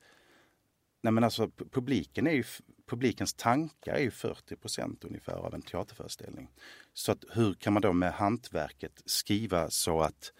nej 1.02 1.12
men 1.12 1.24
alltså, 1.24 1.50
publiken 1.70 2.26
är 2.26 2.32
ju, 2.32 2.44
publikens 2.86 3.34
tankar 3.34 3.94
är 3.94 4.00
ju 4.00 4.10
40% 4.10 5.06
ungefär 5.06 5.32
av 5.32 5.54
en 5.54 5.62
teaterföreställning. 5.62 6.50
Så 6.92 7.12
att 7.12 7.24
hur 7.32 7.54
kan 7.54 7.72
man 7.72 7.82
då 7.82 7.92
med 7.92 8.12
hantverket 8.12 9.02
skriva 9.04 9.70
så 9.70 10.00
att 10.00 10.32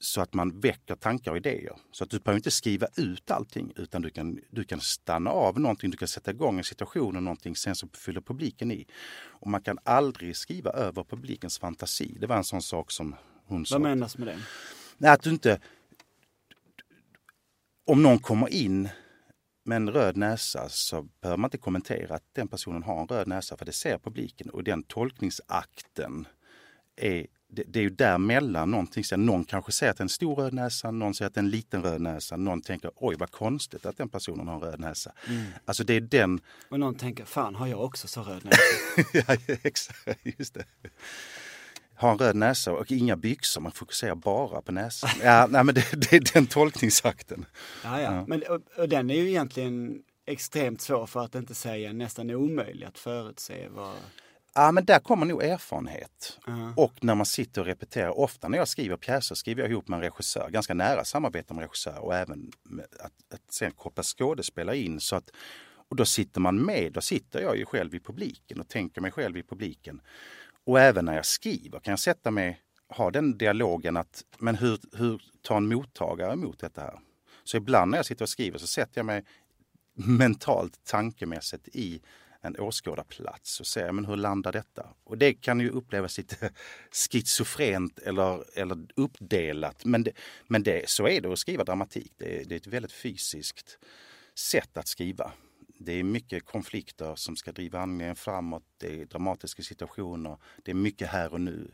så 0.00 0.20
att 0.20 0.34
man 0.34 0.60
väcker 0.60 0.94
tankar 0.94 1.30
och 1.30 1.36
idéer. 1.36 1.76
Så 1.92 2.04
att 2.04 2.10
du 2.10 2.18
behöver 2.18 2.38
inte 2.38 2.50
skriva 2.50 2.86
ut 2.96 3.30
allting 3.30 3.72
utan 3.76 4.02
du 4.02 4.10
kan, 4.10 4.40
du 4.50 4.64
kan 4.64 4.80
stanna 4.80 5.30
av 5.30 5.60
någonting, 5.60 5.90
du 5.90 5.96
kan 5.96 6.08
sätta 6.08 6.30
igång 6.30 6.58
en 6.58 6.64
situation 6.64 7.16
och 7.16 7.22
någonting, 7.22 7.56
sen 7.56 7.74
så 7.74 7.88
fyller 7.92 8.20
publiken 8.20 8.70
i. 8.70 8.86
Och 9.18 9.46
man 9.46 9.62
kan 9.62 9.78
aldrig 9.84 10.36
skriva 10.36 10.70
över 10.70 11.04
publikens 11.04 11.58
fantasi. 11.58 12.16
Det 12.20 12.26
var 12.26 12.36
en 12.36 12.44
sån 12.44 12.62
sak 12.62 12.90
som 12.90 13.14
hon 13.46 13.66
sa. 13.66 13.74
Vad 13.74 13.82
menas 13.82 14.18
med 14.18 14.28
det? 14.28 14.38
Nej, 14.98 15.10
att 15.10 15.22
du 15.22 15.30
inte, 15.30 15.60
om 17.86 18.02
någon 18.02 18.18
kommer 18.18 18.48
in 18.48 18.88
med 19.64 19.76
en 19.76 19.90
röd 19.90 20.16
näsa 20.16 20.68
så 20.68 21.02
behöver 21.20 21.36
man 21.36 21.48
inte 21.48 21.58
kommentera 21.58 22.14
att 22.14 22.24
den 22.32 22.48
personen 22.48 22.82
har 22.82 23.00
en 23.00 23.08
röd 23.08 23.28
näsa 23.28 23.56
för 23.56 23.64
det 23.64 23.72
ser 23.72 23.98
publiken 23.98 24.50
och 24.50 24.64
den 24.64 24.82
tolkningsakten 24.82 26.26
är 26.96 27.26
det, 27.48 27.62
det 27.66 27.78
är 27.78 27.82
ju 27.82 27.90
däremellan 27.90 28.70
någonting. 28.70 29.04
Så 29.04 29.16
någon 29.16 29.44
kanske 29.44 29.72
säger 29.72 29.90
att 29.90 29.96
det 29.96 30.00
är 30.00 30.04
en 30.04 30.08
stor 30.08 30.34
röd 30.34 30.52
näsa, 30.54 30.90
någon 30.90 31.14
säger 31.14 31.26
att 31.26 31.34
det 31.34 31.38
är 31.38 31.44
en 31.44 31.50
liten 31.50 31.82
röd 31.82 32.00
näsa, 32.00 32.36
någon 32.36 32.62
tänker 32.62 32.90
oj 32.94 33.16
vad 33.18 33.30
konstigt 33.30 33.86
att 33.86 33.96
den 33.96 34.08
personen 34.08 34.48
har 34.48 34.54
en 34.54 34.60
röd 34.60 34.80
näsa. 34.80 35.12
Mm. 35.28 35.44
Alltså 35.64 35.84
det 35.84 35.94
är 35.94 36.00
den... 36.00 36.40
Och 36.68 36.80
någon 36.80 36.94
tänker 36.94 37.24
fan 37.24 37.54
har 37.54 37.66
jag 37.66 37.84
också 37.84 38.08
så 38.08 38.22
röd 38.22 38.44
näsa? 38.44 38.62
ja, 39.38 39.56
exakt, 39.62 40.20
just 40.38 40.54
det 40.54 40.64
har 41.98 42.12
en 42.12 42.18
röd 42.18 42.36
näsa 42.36 42.72
och 42.72 42.92
inga 42.92 43.16
byxor, 43.16 43.60
man 43.60 43.72
fokuserar 43.72 44.14
bara 44.14 44.62
på 44.62 44.72
näsan. 44.72 45.10
Ja, 45.22 45.46
nej, 45.50 45.64
men 45.64 45.74
det, 45.74 45.84
det 45.92 46.12
är 46.16 46.34
den 46.34 46.46
tolkningsakten. 46.46 47.46
Ja, 47.84 48.00
ja. 48.00 48.24
Men, 48.26 48.42
och, 48.42 48.60
och, 48.76 48.88
den 48.88 49.10
är 49.10 49.14
ju 49.14 49.28
egentligen 49.28 50.02
extremt 50.26 50.80
svår 50.80 51.06
för 51.06 51.24
att 51.24 51.34
inte 51.34 51.54
säga 51.54 51.92
nästan 51.92 52.30
omöjlig 52.30 52.86
att 52.86 52.98
förutse 52.98 53.68
vad... 53.68 53.94
Ja, 54.54 54.72
men 54.72 54.84
där 54.84 54.98
kommer 54.98 55.26
nog 55.26 55.42
erfarenhet. 55.42 56.38
Uh. 56.48 56.78
Och 56.78 57.04
när 57.04 57.14
man 57.14 57.26
sitter 57.26 57.60
och 57.60 57.66
repeterar. 57.66 58.18
Ofta 58.18 58.48
när 58.48 58.58
jag 58.58 58.68
skriver 58.68 58.96
pjäser 58.96 59.34
skriver 59.34 59.62
jag 59.62 59.70
ihop 59.70 59.88
med 59.88 59.96
en 59.96 60.02
regissör, 60.02 60.50
ganska 60.50 60.74
nära 60.74 61.04
samarbete 61.04 61.54
med 61.54 61.62
regissör 61.62 61.98
och 61.98 62.14
även 62.14 62.52
att, 63.00 63.34
att 63.34 63.52
sen 63.52 63.72
koppla 63.72 64.02
skådespelare 64.02 64.78
in. 64.78 65.00
Så 65.00 65.16
att, 65.16 65.30
och 65.88 65.96
då 65.96 66.04
sitter 66.04 66.40
man 66.40 66.56
med, 66.56 66.92
då 66.92 67.00
sitter 67.00 67.40
jag 67.40 67.56
ju 67.56 67.64
själv 67.64 67.94
i 67.94 68.00
publiken 68.00 68.60
och 68.60 68.68
tänker 68.68 69.00
mig 69.00 69.10
själv 69.10 69.36
i 69.36 69.42
publiken. 69.42 70.00
Och 70.64 70.80
även 70.80 71.04
när 71.04 71.16
jag 71.16 71.26
skriver 71.26 71.80
kan 71.80 71.92
jag 71.92 72.00
sätta 72.00 72.30
mig, 72.30 72.60
ha 72.88 73.10
den 73.10 73.38
dialogen 73.38 73.96
att 73.96 74.24
men 74.38 74.54
hur, 74.54 74.78
hur 74.92 75.22
tar 75.42 75.56
en 75.56 75.68
mottagare 75.68 76.32
emot 76.32 76.58
detta 76.58 76.80
här? 76.80 76.98
Så 77.44 77.56
ibland 77.56 77.90
när 77.90 77.98
jag 77.98 78.06
sitter 78.06 78.24
och 78.24 78.28
skriver 78.28 78.58
så 78.58 78.66
sätter 78.66 78.98
jag 78.98 79.06
mig 79.06 79.24
mentalt, 79.94 80.84
tankemässigt 80.84 81.68
i 81.68 82.02
en 82.48 82.60
åskådarplats 82.60 83.60
och 83.60 83.66
ser 83.66 83.92
men 83.92 84.04
hur 84.04 84.16
landar 84.16 84.52
detta? 84.52 84.86
Och 85.04 85.18
det 85.18 85.34
kan 85.34 85.60
ju 85.60 85.70
upplevas 85.70 86.18
lite 86.18 86.50
schizofrent 87.10 87.98
eller, 87.98 88.58
eller 88.58 88.86
uppdelat. 88.96 89.84
Men, 89.84 90.02
det, 90.02 90.12
men 90.46 90.62
det, 90.62 90.88
så 90.88 91.08
är 91.08 91.20
det 91.20 91.32
att 91.32 91.38
skriva 91.38 91.64
dramatik. 91.64 92.12
Det, 92.16 92.48
det 92.48 92.54
är 92.54 92.56
ett 92.56 92.66
väldigt 92.66 92.92
fysiskt 92.92 93.78
sätt 94.34 94.76
att 94.76 94.88
skriva 94.88 95.32
det 95.78 95.92
är 95.92 96.02
mycket 96.02 96.46
konflikter 96.46 97.14
som 97.16 97.36
ska 97.36 97.52
driva 97.52 97.78
handlingen 97.78 98.16
framåt. 98.16 98.62
Det 98.78 99.00
är 99.00 99.04
dramatiska 99.06 99.62
situationer. 99.62 100.36
Det 100.64 100.70
är 100.70 100.74
mycket 100.74 101.08
här 101.08 101.32
och 101.32 101.40
nu. 101.40 101.70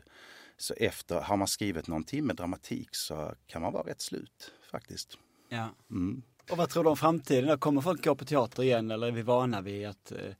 Så 0.57 0.73
efter, 0.73 1.19
har 1.19 1.37
man 1.37 1.47
skrivit 1.47 1.87
någon 1.87 2.03
timme 2.03 2.33
dramatik 2.33 2.89
så 2.91 3.33
kan 3.47 3.61
man 3.61 3.73
vara 3.73 3.87
rätt 3.87 4.01
slut 4.01 4.51
faktiskt. 4.71 5.17
Ja. 5.49 5.69
Mm. 5.89 6.21
Och 6.51 6.57
vad 6.57 6.69
tror 6.69 6.83
du 6.83 6.89
om 6.89 6.97
framtiden? 6.97 7.59
Kommer 7.59 7.81
folk 7.81 8.03
gå 8.03 8.15
på 8.15 8.25
teater 8.25 8.63
igen 8.63 8.91
eller 8.91 9.07
är 9.07 9.11
vi 9.11 9.21
vana 9.21 9.61
vid 9.61 9.87
att 9.87 10.11
eh, 10.11 10.33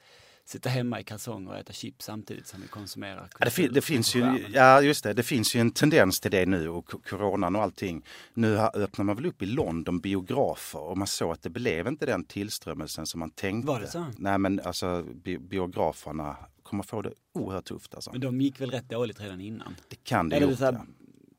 sitta 0.46 0.70
hemma 0.70 1.00
i 1.00 1.04
kalsonger 1.04 1.52
och 1.52 1.58
äta 1.58 1.74
chips 1.74 2.06
samtidigt 2.06 2.48
som 2.48 2.62
vi 2.62 2.68
konsumerar 2.68 3.30
ja, 3.40 3.46
det, 3.46 3.52
fin 3.52 3.74
det 3.74 3.82
finns 3.82 4.16
ju, 4.16 4.46
Ja 4.54 4.82
just 4.82 5.04
det, 5.04 5.14
det 5.14 5.24
finns 5.24 5.56
ju 5.56 5.60
en 5.60 5.72
tendens 5.72 6.20
till 6.20 6.32
det 6.32 6.46
nu 6.46 6.70
och 6.70 6.94
coronan 7.10 7.56
och 7.56 7.62
allting. 7.62 8.06
Nu 8.34 8.58
öppnar 8.58 9.06
man 9.06 9.16
väl 9.16 9.25
upp 9.25 9.42
i 9.42 9.46
London 9.46 10.00
biografer 10.00 10.80
och 10.80 10.98
man 10.98 11.08
såg 11.08 11.32
att 11.32 11.42
det 11.42 11.50
blev 11.50 11.88
inte 11.88 12.06
den 12.06 12.24
tillströmmelsen 12.24 13.06
som 13.06 13.20
man 13.20 13.30
tänkte. 13.30 13.68
Var 13.68 13.80
det 13.80 13.88
så? 13.88 14.06
Nej 14.18 14.38
men 14.38 14.60
alltså 14.60 15.04
bi 15.04 15.38
biograferna 15.38 16.38
kommer 16.64 16.84
få 16.84 17.02
det 17.02 17.14
oerhört 17.34 17.66
tufft 17.66 17.96
alltså. 17.96 18.12
Men 18.12 18.22
de 18.22 18.42
gick 18.42 18.62
väl 18.62 18.72
rätt 18.72 18.90
dåligt 18.90 19.22
redan 19.22 19.42
innan? 19.42 19.75
Det 19.90 20.04
kan 20.04 20.30
det 20.30 20.40
ju. 20.40 20.56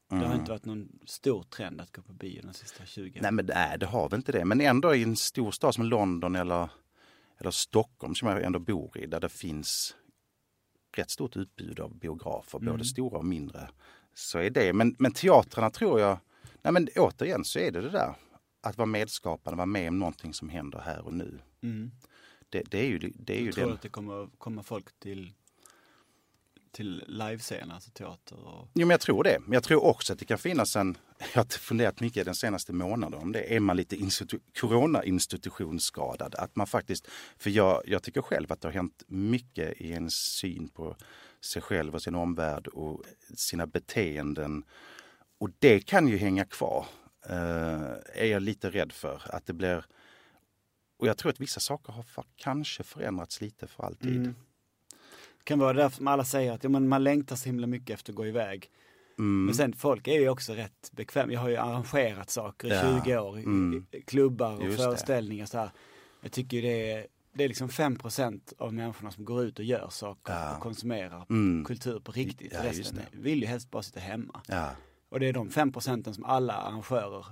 Det 0.08 0.16
har 0.16 0.34
inte 0.34 0.50
varit 0.50 0.64
någon 0.64 0.88
stor 1.04 1.42
trend 1.42 1.80
att 1.80 1.92
gå 1.92 2.02
på 2.02 2.12
bio 2.12 2.42
de 2.42 2.54
sista 2.54 2.84
20 2.84 3.02
åren. 3.02 3.18
Nej, 3.22 3.32
men 3.32 3.46
nej, 3.46 3.78
det 3.78 3.86
har 3.86 4.08
vi 4.08 4.16
inte 4.16 4.32
det. 4.32 4.44
Men 4.44 4.60
ändå 4.60 4.94
i 4.94 5.02
en 5.02 5.16
stor 5.16 5.50
stad 5.50 5.74
som 5.74 5.84
London 5.84 6.36
eller, 6.36 6.68
eller 7.38 7.50
Stockholm 7.50 8.14
som 8.14 8.28
jag 8.28 8.42
ändå 8.42 8.58
bor 8.58 8.98
i, 8.98 9.06
där 9.06 9.20
det 9.20 9.28
finns 9.28 9.96
rätt 10.96 11.10
stort 11.10 11.36
utbud 11.36 11.80
av 11.80 11.98
biografer, 11.98 12.58
både 12.58 12.84
stora 12.84 13.18
och 13.18 13.24
mindre, 13.24 13.68
så 14.14 14.38
är 14.38 14.50
det. 14.50 14.72
Men, 14.72 14.96
men 14.98 15.12
teatrarna 15.12 15.70
tror 15.70 16.00
jag, 16.00 16.18
nej 16.62 16.72
men 16.72 16.88
återigen 16.96 17.44
så 17.44 17.58
är 17.58 17.70
det 17.70 17.80
det 17.80 17.90
där 17.90 18.14
att 18.60 18.78
vara 18.78 18.86
medskapande, 18.86 19.56
vara 19.56 19.66
med 19.66 19.88
om 19.88 19.98
någonting 19.98 20.34
som 20.34 20.48
händer 20.48 20.78
här 20.78 21.04
och 21.04 21.12
nu. 21.12 21.38
Mm. 21.62 21.90
Det, 22.48 22.62
det 22.70 22.78
är 22.78 22.86
ju, 22.86 22.98
det 22.98 23.38
är 23.38 23.42
ju 23.42 23.52
tror 23.52 23.64
den... 23.64 23.74
att 23.74 23.82
det 23.82 23.88
kommer 23.88 24.28
komma 24.38 24.62
folk 24.62 24.98
till, 24.98 25.32
till 26.76 27.04
livescener, 27.06 27.74
alltså 27.74 27.90
teater 27.90 28.36
och... 28.46 28.68
Jo, 28.74 28.86
men 28.86 28.90
jag 28.90 29.00
tror 29.00 29.24
det. 29.24 29.38
Men 29.44 29.52
jag 29.52 29.62
tror 29.62 29.84
också 29.84 30.12
att 30.12 30.18
det 30.18 30.24
kan 30.24 30.38
finnas 30.38 30.76
en... 30.76 30.96
Jag 31.34 31.40
har 31.40 31.58
funderat 31.58 32.00
mycket 32.00 32.24
den 32.24 32.34
senaste 32.34 32.72
månaden 32.72 33.20
om 33.20 33.32
det. 33.32 33.54
Är 33.56 33.60
man 33.60 33.76
lite 33.76 33.96
institu- 33.96 34.40
corona-institutionsskadad? 34.60 36.34
Att 36.34 36.56
man 36.56 36.66
faktiskt... 36.66 37.08
För 37.38 37.50
jag, 37.50 37.82
jag 37.86 38.02
tycker 38.02 38.22
själv 38.22 38.52
att 38.52 38.60
det 38.60 38.68
har 38.68 38.72
hänt 38.72 39.02
mycket 39.06 39.80
i 39.80 39.90
ens 39.90 40.14
syn 40.14 40.68
på 40.68 40.96
sig 41.40 41.62
själv 41.62 41.94
och 41.94 42.02
sin 42.02 42.14
omvärld 42.14 42.66
och 42.66 43.02
sina 43.36 43.66
beteenden. 43.66 44.64
Och 45.38 45.50
det 45.58 45.80
kan 45.80 46.08
ju 46.08 46.16
hänga 46.16 46.44
kvar. 46.44 46.86
Eh, 47.28 47.82
är 48.14 48.26
jag 48.26 48.42
lite 48.42 48.70
rädd 48.70 48.92
för. 48.92 49.22
Att 49.24 49.46
det 49.46 49.52
blir... 49.52 49.84
Och 50.98 51.06
jag 51.06 51.18
tror 51.18 51.30
att 51.32 51.40
vissa 51.40 51.60
saker 51.60 51.92
har 51.92 52.02
fa- 52.02 52.24
kanske 52.36 52.82
förändrats 52.82 53.40
lite 53.40 53.66
för 53.66 53.84
alltid. 53.84 54.16
Mm. 54.16 54.34
Det 55.46 55.48
kan 55.48 55.58
vara 55.58 55.72
därför 55.72 55.96
som 55.96 56.08
alla 56.08 56.24
säger 56.24 56.52
att 56.52 56.64
ja, 56.64 56.68
men 56.70 56.88
man 56.88 57.04
längtar 57.04 57.36
så 57.36 57.44
himla 57.48 57.66
mycket 57.66 57.90
efter 57.94 58.12
att 58.12 58.16
gå 58.16 58.26
iväg. 58.26 58.70
Mm. 59.18 59.44
Men 59.44 59.54
sen 59.54 59.72
folk 59.72 60.08
är 60.08 60.20
ju 60.20 60.28
också 60.28 60.52
rätt 60.54 60.90
bekväma. 60.92 61.32
Jag 61.32 61.40
har 61.40 61.48
ju 61.48 61.56
arrangerat 61.56 62.30
saker 62.30 62.68
i 62.68 62.70
Ja. 62.74 63.00
20 63.04 63.18
år, 63.18 63.36
Mm. 63.38 63.86
klubbar 64.06 64.56
och 64.56 64.64
Just 64.64 64.78
det. 64.78 64.84
föreställningar. 64.84 65.46
Så 65.46 65.58
här. 65.58 65.70
Jag 66.22 66.32
tycker 66.32 66.62
det 66.62 66.90
är, 66.92 67.06
det 67.32 67.44
är 67.44 67.48
liksom 67.48 67.68
5% 67.68 68.52
av 68.58 68.74
människorna 68.74 69.10
som 69.10 69.24
går 69.24 69.44
ut 69.44 69.58
och 69.58 69.64
gör 69.64 69.88
saker 69.90 70.32
Ja. 70.32 70.56
och 70.56 70.62
konsumerar 70.62 71.26
Mm. 71.30 71.64
kultur 71.64 72.00
på 72.00 72.12
riktigt. 72.12 72.52
Ja, 72.54 72.64
Resten 72.70 72.98
vill 73.12 73.40
ju 73.40 73.46
helst 73.46 73.70
bara 73.70 73.82
sitta 73.82 74.00
hemma. 74.00 74.40
Ja, 74.48 74.70
Och 75.08 75.20
det 75.20 75.26
är 75.28 75.32
de 75.32 75.50
5 75.50 75.72
procenten 75.72 76.14
som 76.14 76.24
alla 76.24 76.52
arrangörer 76.52 77.26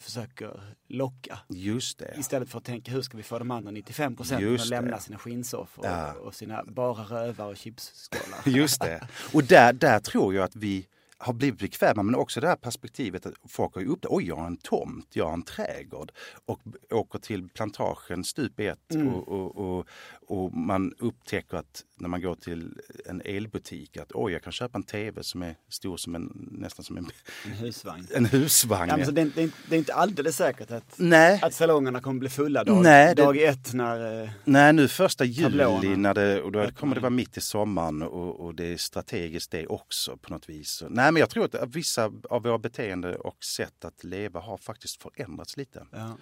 försöker 0.00 0.74
locka. 0.88 1.38
just 1.48 1.98
det. 1.98 2.14
Istället 2.18 2.50
för 2.50 2.58
att 2.58 2.64
tänka 2.64 2.90
hur 2.92 3.02
ska 3.02 3.16
vi 3.16 3.22
få 3.22 3.38
de 3.38 3.50
andra 3.50 3.70
95 3.70 4.16
procenten 4.16 4.54
att 4.54 4.60
det. 4.62 4.68
lämna 4.68 4.98
sina 4.98 5.18
skinnsoffor 5.18 5.86
Ja. 5.86 6.12
och, 6.12 6.26
och 6.26 6.34
sina 6.34 6.64
bara 6.64 7.02
rövar 7.02 7.46
och 7.46 7.56
chipsskålar. 7.56 8.40
Just 8.58 8.80
det. 8.80 9.08
Och 9.32 9.44
där, 9.44 9.72
där 9.72 10.00
tror 10.00 10.34
jag 10.34 10.44
att 10.44 10.56
vi 10.56 10.86
har 11.20 11.32
blivit 11.32 11.60
bekväma 11.60 12.02
men 12.02 12.14
också 12.14 12.40
det 12.40 12.48
här 12.48 12.56
perspektivet 12.56 13.26
att 13.26 13.34
folk 13.48 13.74
har 13.74 13.82
ju 13.82 13.88
upp 13.88 14.04
oj 14.08 14.26
jag 14.28 14.36
har 14.36 14.46
en 14.46 14.56
tomt, 14.56 15.08
jag 15.12 15.26
har 15.26 15.32
en 15.32 15.42
trädgård 15.42 16.12
och 16.46 16.60
åker 16.90 17.18
till 17.18 17.48
plantagen 17.48 18.24
stup 18.24 18.60
i 18.60 18.66
ett 18.66 18.78
Mm. 18.94 19.08
och, 19.14 19.28
och, 19.28 19.78
och, 19.78 19.86
och 20.26 20.52
man 20.56 20.92
upptäcker 20.98 21.56
att 21.56 21.84
när 21.96 22.08
man 22.08 22.20
går 22.22 22.34
till 22.34 22.80
en 23.06 23.20
elbutik 23.24 23.96
att 23.96 24.12
oj 24.14 24.32
jag 24.32 24.42
kan 24.42 24.52
köpa 24.52 24.78
en 24.78 24.82
tv 24.82 25.22
som 25.22 25.42
är 25.42 25.54
stor 25.68 25.96
som 25.96 26.14
en, 26.14 26.48
nästan 26.50 26.84
som 26.84 26.96
en, 26.96 27.06
En 27.44 27.52
husvagn. 27.52 28.06
en 28.14 28.24
husvagn. 28.26 28.88
Ja, 28.90 28.96
men 28.96 29.06
så 29.06 29.12
det, 29.12 29.20
är, 29.20 29.24
inte- 29.24 29.40
det, 29.40 29.50
det 29.68 29.74
är 29.76 29.78
inte 29.78 29.94
alldeles 29.94 30.36
säkert 30.36 30.70
att, 30.70 30.94
Nej, 30.96 31.40
att 31.42 31.54
salongerna 31.54 32.00
kommer 32.00 32.20
bli 32.20 32.28
fulla 32.28 32.64
dag, 32.64 32.82
Nej, 32.82 33.14
det- 33.14 33.22
dag 33.22 33.36
ett 33.42 33.72
när... 33.72 34.22
eh, 34.22 34.30
Nej, 34.44 34.72
nu 34.72 34.88
första 34.88 35.24
juli 35.24 35.96
när 35.96 36.14
det, 36.14 36.42
och 36.42 36.52
då 36.52 36.70
kommer 36.70 36.94
det 36.94 37.00
vara 37.00 37.10
mitt 37.10 37.36
i 37.36 37.40
sommaren 37.40 38.02
och, 38.02 38.40
och 38.40 38.54
det 38.54 38.64
är 38.72 38.76
strategiskt 38.76 39.50
det 39.50 39.66
också 39.66 40.16
på 40.16 40.32
något 40.32 40.48
vis. 40.48 40.70
Så, 40.70 40.88
nej, 41.08 41.12
men 41.12 41.20
jag 41.20 41.30
tror 41.30 41.44
att 41.62 41.74
vissa 41.76 42.04
av 42.30 42.42
våra 42.42 42.58
beteende 42.58 43.16
och 43.16 43.44
sätt 43.44 43.84
att 43.84 44.04
leva 44.04 44.40
har 44.40 44.56
faktiskt 44.58 45.02
förändrats 45.02 45.56
lite. 45.56 45.86
Ja, 45.92 46.16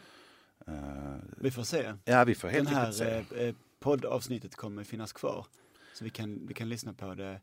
Eh, 0.69 0.75
vi 1.41 1.51
får 1.51 1.63
se. 1.63 1.93
ja, 2.05 2.25
vi 2.25 2.35
får 2.35 2.49
Den 2.49 2.55
helt 2.67 2.69
enkelt 2.69 3.01
här 3.01 3.23
se. 3.29 3.41
eh, 3.43 3.49
eh, 3.49 3.55
poddavsnittet 3.81 4.55
kommer 4.57 4.85
finnas 4.85 5.13
kvar. 5.13 5.47
Så 5.95 6.05
vi 6.05 6.11
kan, 6.11 6.47
vi 6.47 6.55
kan 6.55 6.69
lyssna 6.69 6.93
på 6.95 7.15
det 7.15 7.41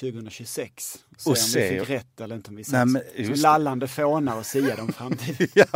2026. 0.00 1.04
Och 1.14 1.20
se 1.20 1.30
Och 1.30 1.30
om 1.30 1.36
se- 1.36 1.72
vi 1.74 1.80
fick 1.80 1.90
rätt 1.90 2.20
eller 2.20 2.36
inte. 2.36 2.50
Om 2.50 2.56
vi 2.56 2.64
satt 2.64 2.88
som 2.90 3.34
lallande 3.36 3.88
fånar 3.88 4.38
och 4.38 4.46
siade 4.46 4.82
om 4.82 4.92
framtiden. 4.92 5.66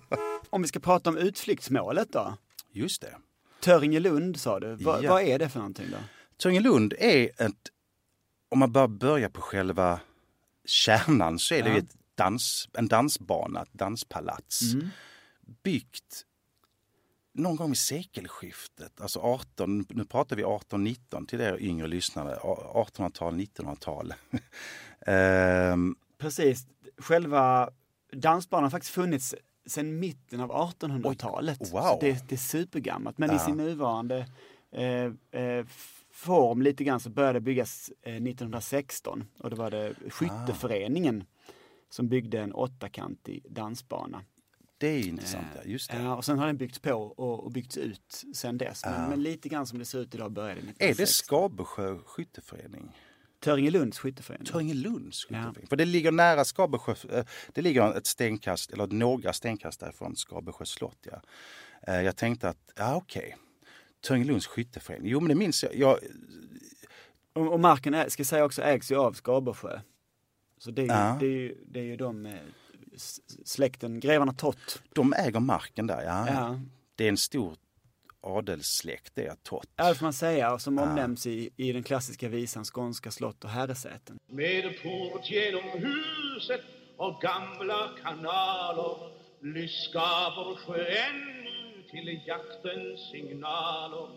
Om 0.50 0.62
vi 0.62 0.68
ska 0.68 0.80
prata 0.80 1.10
om 1.10 1.16
utflyktsmålet 1.18 2.12
då. 2.12 2.36
Just 2.72 3.02
det. 3.02 3.14
Töringelund 3.60 4.40
sa 4.40 4.60
du. 4.60 4.74
Va, 4.74 4.98
Ja. 5.02 5.10
Vad 5.12 5.22
är 5.22 5.38
det 5.38 5.48
för 5.48 5.58
någonting 5.58 5.86
då? 5.90 5.96
Törngelund 6.36 6.94
är 6.98 7.42
ett, 7.42 7.54
om 8.50 8.58
man 8.58 8.72
bara 8.72 8.88
börjar 8.88 9.28
på 9.28 9.40
själva 9.40 10.00
kärnan 10.64 11.38
så 11.38 11.54
är 11.54 11.62
det 11.62 11.70
Ja. 11.70 11.76
ett 11.78 11.96
dans, 12.14 12.68
en 12.72 12.88
dansbana, 12.88 13.62
ett 13.62 13.72
danspalats. 13.72 14.62
Mm. 14.74 14.88
byggt 15.62 16.24
någon 17.34 17.56
gång 17.56 17.68
vid 17.70 17.78
sekelskiftet, 17.78 19.00
alltså 19.00 19.20
18, 19.20 19.84
nu 19.88 20.04
pratar 20.04 20.36
vi 20.36 20.44
18-19 20.44 21.26
till 21.26 21.40
er 21.40 21.56
yngre 21.62 21.86
lyssnare, 21.86 22.36
1800-tal, 22.36 23.34
1900-tal. 23.34 24.14
Ehm, 25.06 25.96
Precis. 26.18 26.66
Själva 26.98 27.70
dansbanan 28.12 28.62
har 28.64 28.70
faktiskt 28.70 28.94
funnits 28.94 29.34
sedan 29.66 29.98
mitten 30.00 30.40
av 30.40 30.50
1800-talet. 30.52 31.58
Oj, 31.60 31.70
wow. 31.70 31.82
Så 31.82 31.98
det, 32.00 32.28
det 32.28 32.34
är 32.34 32.36
supergammalt. 32.36 33.18
Men 33.18 33.30
i 33.30 33.34
Ja. 33.34 33.38
sin 33.38 33.56
nuvarande 33.56 34.26
eh, 34.72 35.40
eh, 35.42 35.66
form 36.22 36.62
lite 36.62 36.84
grann 36.84 37.00
så 37.00 37.10
började 37.10 37.40
byggas 37.40 37.90
eh, 38.02 38.14
1916. 38.14 39.24
Och 39.38 39.50
då 39.50 39.56
var 39.56 39.70
det 39.70 39.94
Skytteföreningen 40.08 41.24
som 41.90 42.08
byggde 42.08 42.40
en 42.40 42.52
åttakantig 42.54 43.46
dansbana. 43.50 44.24
det 44.78 44.86
är 44.88 45.06
intressant, 45.08 45.46
ja, 45.56 45.60
just 45.64 45.90
det. 45.90 46.02
Ja, 46.02 46.16
och 46.16 46.24
sen 46.24 46.38
har 46.38 46.46
den 46.46 46.56
byggts 46.56 46.78
på 46.78 46.92
och, 46.94 47.44
och 47.44 47.50
byggts 47.52 47.76
ut 47.76 48.22
sen 48.34 48.58
dess. 48.58 48.84
Men, 48.84 48.94
Ja. 49.02 49.08
men 49.08 49.22
lite 49.22 49.48
grann 49.48 49.66
som 49.66 49.78
det 49.78 49.84
ser 49.84 49.98
ut 49.98 50.14
idag 50.14 50.32
började 50.32 50.60
det 50.60 50.66
Är 50.68 50.94
det 50.94 51.02
1916. 51.02 51.24
Skabesjö 51.26 51.98
skytteförening? 52.06 52.90
Töringelunds 53.40 53.98
skytteförening. 53.98 54.46
Töringelunds 54.46 55.24
skytteförening? 55.24 55.66
För 55.68 55.76
det 55.76 55.84
ligger 55.84 56.12
nära 56.12 56.44
Skabesjö, 56.44 56.94
eh, 57.18 57.24
det 57.52 57.62
ligger 57.62 57.94
ett 57.96 58.06
stenkast, 58.06 58.70
eller 58.72 58.86
några 58.86 59.32
stenkast 59.32 59.80
därifrån 59.80 60.16
Skabesjö 60.16 60.64
slott. 60.64 61.06
Ja. 61.10 61.20
Eh, 61.92 62.02
Jag 62.02 62.16
tänkte 62.16 62.48
att, 62.48 62.72
ja 62.76 62.96
okej, 62.96 63.36
Töringelunds 64.02 64.46
skytteförening, 64.46 65.08
jo 65.10 65.20
men 65.20 65.28
det 65.28 65.34
minns 65.34 65.62
jag, 65.62 65.74
jag 65.74 65.98
Och, 67.32 67.52
och 67.52 67.60
marken 67.60 67.94
är, 67.94 68.08
ska 68.08 68.20
jag 68.20 68.26
säga 68.26 68.44
också 68.44 68.62
ägs 68.62 68.92
ju 68.92 68.96
av 68.96 69.12
Skabersjö. 69.12 69.80
Så 70.58 70.70
det 70.70 70.82
är, 70.82 70.86
ju, 70.86 70.92
Ja. 70.92 71.16
det 71.20 71.26
är, 71.26 71.30
ju, 71.30 71.56
det 71.66 71.80
är 71.80 71.84
ju 71.84 71.96
de 71.96 72.26
eh, 72.26 72.32
släkten, 73.44 74.00
grevarna 74.00 74.32
Tott. 74.32 74.82
de 74.94 75.12
äger 75.12 75.40
marken 75.40 75.86
där, 75.86 76.02
ja. 76.02 76.28
Ja. 76.28 76.60
Det 76.94 77.04
är 77.04 77.08
en 77.08 77.16
stor 77.16 77.56
adelssläkt, 78.20 79.12
det 79.14 79.26
är 79.26 79.34
Tott. 79.42 79.68
Ja, 79.76 79.88
det 79.88 79.94
får 79.94 80.04
man 80.06 80.12
säga, 80.12 80.52
och 80.52 80.60
som 80.60 80.78
omnämns 80.78 81.26
i, 81.26 81.50
i 81.56 81.72
den 81.72 81.82
klassiska 81.82 82.28
visan 82.28 82.64
Skånska 82.64 83.10
slott 83.10 83.44
och 83.44 83.50
herresäten. 83.50 84.18
Med 84.26 84.62
port 84.82 85.30
genom 85.30 85.64
huset 85.64 86.60
och 86.96 87.20
gamla 87.20 87.90
kanaler 88.02 88.96
lyskar 89.40 90.56
sjön 90.56 91.31
till 91.92 92.20
jaktens 92.26 93.10
signaler. 93.12 94.08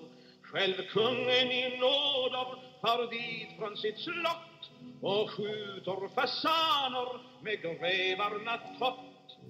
Själv 0.41 0.73
kungen 0.93 1.51
i 1.51 1.77
nåder 1.79 2.47
far 2.81 3.11
dit 3.11 3.59
från 3.59 3.77
sitt 3.77 3.99
slott 3.99 4.61
och 5.01 5.29
skjuter 5.29 6.07
fasaner 6.15 7.07
med 7.43 7.61
grevarna 7.61 8.57
tott. 8.79 8.99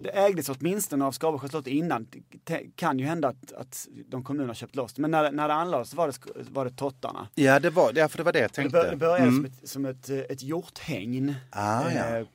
Det 0.01 0.09
ägdes 0.09 0.49
åtminstone 0.49 1.05
av 1.05 1.11
Skabersjö 1.11 1.47
slott 1.47 1.67
innan. 1.67 2.07
Det 2.43 2.75
kan 2.75 2.99
ju 2.99 3.05
hända 3.05 3.27
att, 3.27 3.51
att 3.53 3.87
de 4.07 4.23
kommuner 4.23 4.47
har 4.47 4.53
köpt 4.53 4.75
loss. 4.75 4.97
Men 4.97 5.11
när, 5.11 5.31
när 5.31 5.47
det 5.47 5.53
anlades 5.53 5.93
var 5.93 6.07
det, 6.07 6.49
var 6.51 6.65
det 6.65 6.71
tottarna. 6.71 7.27
Ja, 7.35 7.59
det 7.59 7.69
var, 7.69 7.91
ja, 7.95 8.07
för 8.07 8.17
det 8.17 8.23
var 8.23 8.33
det 8.33 8.39
jag 8.39 8.53
tänkte. 8.53 8.89
det 8.91 8.95
började 8.97 9.23
Mm. 9.23 9.35
som 9.35 9.45
ett, 9.45 9.69
som 9.69 9.85
ett, 9.85 10.09
eh, 10.09 10.17
ett 10.19 10.41
hjorthägn. 10.43 11.35
Ah, 11.51 11.91
ja. 11.91 12.17
eh, 12.17 12.25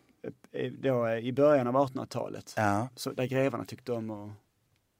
eh, 0.53 0.73
då, 0.73 1.07
eh, 1.07 1.19
I 1.19 1.33
början 1.33 1.67
av 1.67 1.75
1800-talet. 1.75 2.55
Ja, 2.57 2.89
Så, 2.97 3.11
där 3.13 3.27
grevarna 3.27 3.65
tyckte 3.65 3.93
om 3.93 4.11
att, 4.11 4.31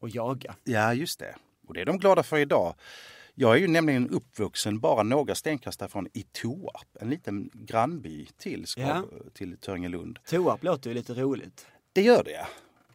att 0.01 0.15
jaga. 0.15 0.55
ja, 0.65 0.95
just 0.95 1.19
det. 1.19 1.35
Och 1.67 1.75
det 1.75 1.81
är 1.81 1.85
de 1.85 1.99
glada 1.99 2.23
för 2.23 2.39
idag. 2.39 2.75
Jag 3.35 3.53
är 3.57 3.59
ju 3.61 3.69
nämligen 3.69 4.09
uppvuxen 4.11 4.81
bara 4.81 5.03
några 5.03 5.35
stenkast 5.35 5.79
därifrån 5.79 6.09
i 6.13 6.23
Toarp, 6.23 6.87
en 7.01 7.11
liten 7.11 7.51
grannby 7.55 8.27
till, 8.39 8.65
Skab- 8.65 8.81
Ja. 9.13 9.31
till 9.35 9.57
Törngelund. 9.59 10.19
Toarp 10.29 10.63
låter 10.65 10.91
ju 10.91 10.95
lite 10.95 11.15
roligt. 11.15 11.67
Det 11.93 12.03
gör 12.03 12.25
det, 12.25 12.31
ja. 12.31 12.47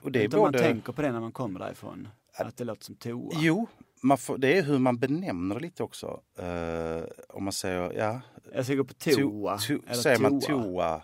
Och 0.01 0.11
det 0.11 0.23
är 0.23 0.35
om 0.35 0.41
man 0.41 0.51
både... 0.51 0.63
tänker 0.63 0.93
på 0.93 1.01
det 1.01 1.11
när 1.11 1.19
man 1.19 1.31
kommer 1.31 1.59
därifrån. 1.59 2.07
Att 2.37 2.57
det 2.57 2.63
låter 2.63 2.83
som 2.85 2.95
toa. 2.95 3.31
Jo, 3.39 3.67
får, 4.19 4.37
det 4.37 4.57
är 4.57 4.63
hur 4.63 4.79
man 4.79 4.97
benämner 4.97 5.55
det 5.55 5.61
lite 5.61 5.83
också. 5.83 6.21
Eh, 6.39 7.03
om 7.29 7.43
man 7.43 7.53
säger, 7.53 7.93
ja, 7.97 8.21
Jag 8.53 8.65
ska 8.65 8.75
gå 8.75 8.83
på 8.83 8.93
to, 8.93 9.11
toa. 9.11 9.57
to, 9.57 9.73
eller 9.73 9.93
säger 9.93 10.19
man 10.19 10.41
toa. 10.41 10.63
toa. 10.63 11.01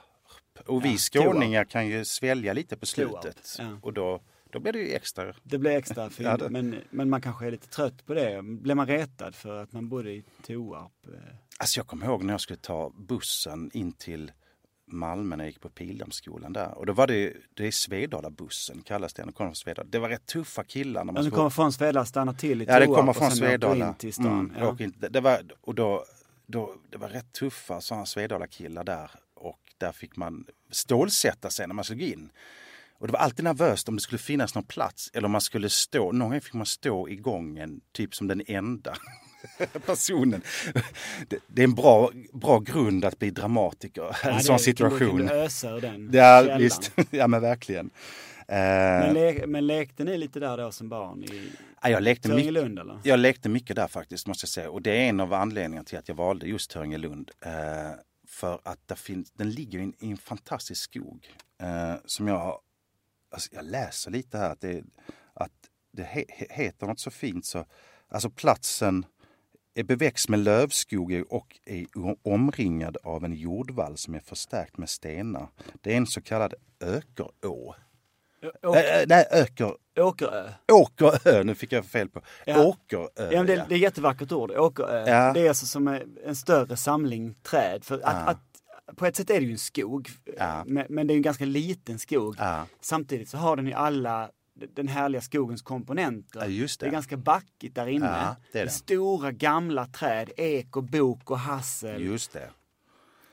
Och 0.68 0.86
vi 0.86 0.92
Ja, 0.92 0.98
skåningar 0.98 1.64
kan 1.66 1.88
ju 1.88 2.06
svälja 2.06 2.54
lite 2.54 2.78
på 2.78 2.86
slutet. 2.86 3.56
ja. 3.60 3.80
Och 3.82 3.94
då, 3.94 4.22
då 4.52 4.60
blir 4.60 4.74
det 4.74 4.80
ju 4.80 4.94
extra. 4.94 5.34
Det 5.44 5.58
blir 5.58 5.72
extra 5.72 6.10
fint. 6.10 6.20
Ja, 6.30 6.38
det- 6.38 6.50
men, 6.50 6.76
men 6.90 7.10
man 7.10 7.22
kanske 7.22 7.46
är 7.48 7.52
lite 7.52 7.68
trött 7.68 8.06
på 8.06 8.14
det. 8.14 8.42
Blir 8.44 8.76
man 8.76 8.88
retad 8.88 9.36
för 9.36 9.64
att 9.64 9.72
man 9.72 9.90
bodde 9.90 10.12
i 10.12 10.24
Toarp? 10.48 10.92
eh, 11.08 11.14
Alltså 11.58 11.80
jag 11.80 11.88
kommer 11.88 12.06
ihåg 12.06 12.24
när 12.24 12.34
jag 12.34 12.42
skulle 12.42 12.58
ta 12.60 12.94
bussen 12.98 13.72
in 13.74 13.92
till 13.92 14.32
Malmö 14.88 15.36
när 15.36 15.44
jag 15.44 15.50
gick 15.52 15.62
på 15.62 15.70
Pildammsskolan 15.70 16.54
där. 16.54 16.78
Och 16.78 16.86
då 16.86 16.94
var 16.94 17.08
det, 17.08 17.34
det 17.54 17.68
är 17.68 17.72
Svedala-bussen 17.72 18.82
kallas 18.82 19.14
den. 19.14 19.26
Den 19.26 19.34
kommer 19.34 19.48
från 19.50 19.56
Svedala. 19.56 19.88
Det 19.92 20.00
var 20.00 20.10
rätt 20.10 20.26
tuffa 20.26 20.64
killar. 20.64 21.06
När 21.06 21.14
man 21.14 21.16
du 21.24 21.30
skulle- 21.30 21.36
kommer 21.38 21.50
från 21.50 21.74
Svedala, 21.74 22.06
stannar 22.06 22.34
till 22.34 22.62
i 22.62 22.66
Ja, 22.66 22.80
det 22.80 22.86
Tåarp 22.86 23.00
kommer 23.00 23.14
från 23.14 23.32
Svedala. 23.32 23.88
in 23.88 23.94
till 23.96 24.14
stan. 24.14 24.26
Mm, 24.40 24.54
ja. 24.60 24.72
åker 24.72 24.84
inte- 24.84 25.10
det 25.10 25.22
var, 25.22 25.42
och 25.62 25.76
då, 25.76 26.06
då, 26.46 26.76
det 26.90 26.98
var 26.98 27.10
rätt 27.10 27.32
tuffa 27.34 27.82
sådana 27.82 28.06
Svedala-killar 28.06 28.84
där. 28.84 29.12
Och 29.34 29.60
där 29.78 29.92
fick 29.92 30.16
man 30.16 30.46
stålsätta 30.72 31.50
sig 31.50 31.68
när 31.68 31.74
man 31.76 31.86
gå 31.90 31.94
in. 31.96 32.30
Och 33.02 33.08
det 33.08 33.14
var 33.14 33.20
alltid 33.20 33.44
nervöst 33.44 33.90
om 33.90 33.96
det 33.96 34.02
skulle 34.02 34.20
finnas 34.20 34.56
någon 34.56 34.64
plats 34.64 35.10
eller 35.14 35.26
om 35.26 35.32
man 35.32 35.42
skulle 35.42 35.70
stå. 35.70 36.12
Någon 36.12 36.30
gång 36.30 36.42
fick 36.42 36.54
man 36.54 36.66
stå 36.66 37.10
i 37.10 37.16
gången, 37.16 37.82
typ 37.94 38.16
som 38.16 38.28
den 38.28 38.42
enda 38.48 38.94
personen. 39.86 40.42
Det, 41.28 41.40
det 41.48 41.62
är 41.62 41.64
en 41.64 41.76
bra, 41.76 42.12
bra 42.34 42.60
grund 42.60 43.06
att 43.06 43.20
bli 43.20 43.30
dramatiker, 43.30 44.16
Ja, 44.24 44.30
en 44.30 44.44
sån 44.44 44.60
situation. 44.60 45.18
kan 45.18 45.26
du 45.28 45.34
ösa 45.34 45.70
ur 45.72 45.82
den 45.82 46.10
Ja, 46.14 46.42
källan. 46.44 46.60
visst. 46.60 46.92
ja, 47.12 47.28
men 47.28 47.42
verkligen. 47.42 47.90
Eh, 48.48 48.58
Men, 48.58 49.14
le 49.14 49.48
men 49.48 49.68
lekte 49.68 50.04
ni 50.04 50.18
lite 50.18 50.40
där 50.40 50.58
då 50.58 50.72
som 50.72 50.90
barn 50.90 51.24
i 51.24 51.52
ja, 51.82 51.90
jag 51.90 52.04
lekte 52.04 52.28
mycket. 52.30 52.44
Töringelund 52.44 52.80
eller? 52.80 53.00
Jag 53.04 53.20
lekte 53.20 53.50
mycket 53.50 53.76
där 53.76 53.88
faktiskt 53.88 54.28
måste 54.28 54.44
jag 54.46 54.50
säga 54.50 54.70
och 54.70 54.82
det 54.82 54.92
är 54.92 55.10
en 55.10 55.20
av 55.20 55.34
anledningarna 55.34 55.84
till 55.86 55.98
att 55.98 56.08
jag 56.08 56.16
valde 56.16 56.48
just 56.48 56.72
Töringelund. 56.72 57.32
Eh, 57.46 57.52
för 58.28 58.60
att 58.64 59.00
finns, 59.00 59.32
den 59.32 59.50
ligger 59.52 59.80
i 59.80 59.84
en, 59.84 59.94
i 60.00 60.12
en 60.12 60.18
fantastisk 60.18 60.82
skog 60.84 61.28
eh, 61.62 61.96
som 62.06 62.28
jag, 62.28 62.60
alltså 63.32 63.50
jag 63.52 63.66
läser 63.66 64.12
lite 64.12 64.38
här 64.38 64.50
att 64.52 64.62
det, 64.62 64.84
att 65.34 65.52
det 65.94 66.04
he, 66.04 66.22
he- 66.40 66.52
heter 66.54 66.88
något 66.88 67.00
så 67.00 67.12
fint 67.12 67.46
så, 67.46 67.66
alltså 68.10 68.30
platsen 68.30 69.06
är 69.74 69.84
beväxt 69.84 70.30
med 70.30 70.40
lövskog 70.40 71.24
och 71.30 71.60
är 71.66 71.86
omringad 72.24 72.98
av 73.04 73.26
en 73.26 73.34
jordvall 73.34 73.98
som 73.98 74.16
är 74.16 74.20
förstärkt 74.20 74.78
med 74.78 74.90
stenar. 74.90 75.48
Det 75.82 75.94
är 75.94 75.98
en 75.98 76.08
så 76.08 76.22
kallad 76.22 76.54
ökerå. 76.80 77.76
Å- 78.64 78.76
äh, 78.76 79.04
nej, 79.08 79.28
öker, 79.32 79.76
Åkerö. 80.00 80.50
Åkerö, 80.72 81.44
nu 81.44 81.56
fick 81.56 81.72
jag 81.72 81.86
fel 81.86 82.10
på. 82.10 82.22
Ja. 82.46 82.66
Åkerö. 82.66 83.08
Ja, 83.32 83.44
det, 83.44 83.46
det 83.46 83.52
är 83.54 83.72
ett 83.72 83.78
jättevackert 83.82 84.32
ord, 84.32 84.52
Åkerö. 84.52 85.10
Ja. 85.10 85.34
Det 85.34 85.40
är 85.42 85.48
alltså 85.48 85.66
som 85.66 85.88
en 85.88 86.18
en 86.26 86.36
större 86.36 86.78
samling 86.78 87.36
träd. 87.44 87.84
För 87.84 87.96
att, 87.96 88.02
Ja. 88.04 88.10
att, 88.12 88.38
på 88.96 89.06
ett 89.06 89.16
sätt 89.16 89.30
är 89.30 89.40
det 89.40 89.46
ju 89.46 89.52
en 89.52 89.58
skog, 89.58 90.10
Ja. 90.38 90.64
men, 90.68 90.86
men 90.90 91.08
det 91.08 91.14
är 91.14 91.16
en 91.16 91.22
ganska 91.22 91.46
liten 91.46 92.00
skog. 92.00 92.36
Ja. 92.40 92.66
Samtidigt 92.82 93.30
så 93.30 93.38
har 93.38 93.56
den 93.56 93.68
ju 93.68 93.74
alla 93.74 94.30
den 94.76 94.88
härliga 94.88 95.22
skogens 95.22 95.62
komponenter. 95.62 96.40
Ja, 96.40 96.46
just 96.48 96.80
det. 96.80 96.86
är 96.88 96.92
ganska 96.92 97.18
backigt 97.18 97.76
där 97.76 97.88
inne. 97.88 98.06
Ja, 98.06 98.36
det 98.52 98.60
är 98.60 98.66
det. 98.66 98.72
Stora 98.72 99.32
gamla 99.32 99.86
träd, 99.86 100.30
ek 100.38 100.78
och 100.78 100.84
bok 100.84 101.32
och 101.32 101.40
hassel. 101.40 102.02
Just 102.04 102.34
det. 102.34 102.50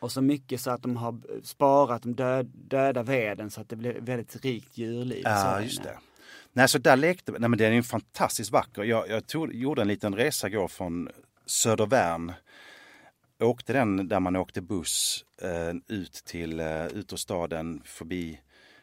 Och 0.00 0.12
så 0.12 0.22
mycket 0.22 0.60
så 0.60 0.70
att 0.70 0.82
de 0.82 0.96
har 0.96 1.20
sparat 1.42 2.02
de 2.02 2.14
död, 2.14 2.46
döda 2.54 3.02
veden 3.02 3.50
så 3.50 3.60
att 3.60 3.68
det 3.68 3.76
blir 3.76 4.00
väldigt 4.00 4.44
rikt 4.44 4.78
djurliv. 4.78 5.22
Ja, 5.24 5.60
just 5.60 5.80
inne. 5.80 5.88
det. 5.88 5.98
Nej, 6.52 6.68
så 6.68 6.78
där 6.78 6.96
lekte 6.96 7.32
Nej, 7.38 7.48
men 7.48 7.58
den 7.58 7.70
är 7.72 7.76
ju 7.76 7.82
fantastiskt 7.82 8.50
vacker. 8.52 8.82
Jag, 8.82 9.08
jag 9.08 9.26
tog, 9.26 9.54
gjorde 9.54 9.82
en 9.82 9.88
liten 9.88 10.14
resa 10.14 10.46
igår 10.48 10.68
från 10.68 11.08
Södervärn. 11.46 12.32
Åkte 13.40 13.72
den 13.72 14.08
där 14.08 14.20
man 14.20 14.36
åkte 14.36 14.60
buss 14.60 15.24
eh, 15.42 15.96
ut 15.96 16.12
till 16.12 16.60
eh, 16.60 16.86
ut 16.86 17.12
ur 17.12 17.16
staden 17.16 17.82
förbi 17.84 18.40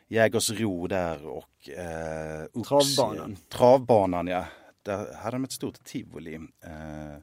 Jägersro 0.07 0.87
där 0.87 1.25
och 1.27 1.69
eh, 1.69 2.45
Oxie. 2.53 2.95
Travbanan. 2.95 3.37
Travbanan, 3.49 4.27
ja. 4.27 4.45
Där 4.83 5.13
hade 5.15 5.35
de 5.35 5.43
ett 5.43 5.51
stort 5.51 5.83
tivoli. 5.83 6.35
Eh, 6.35 7.21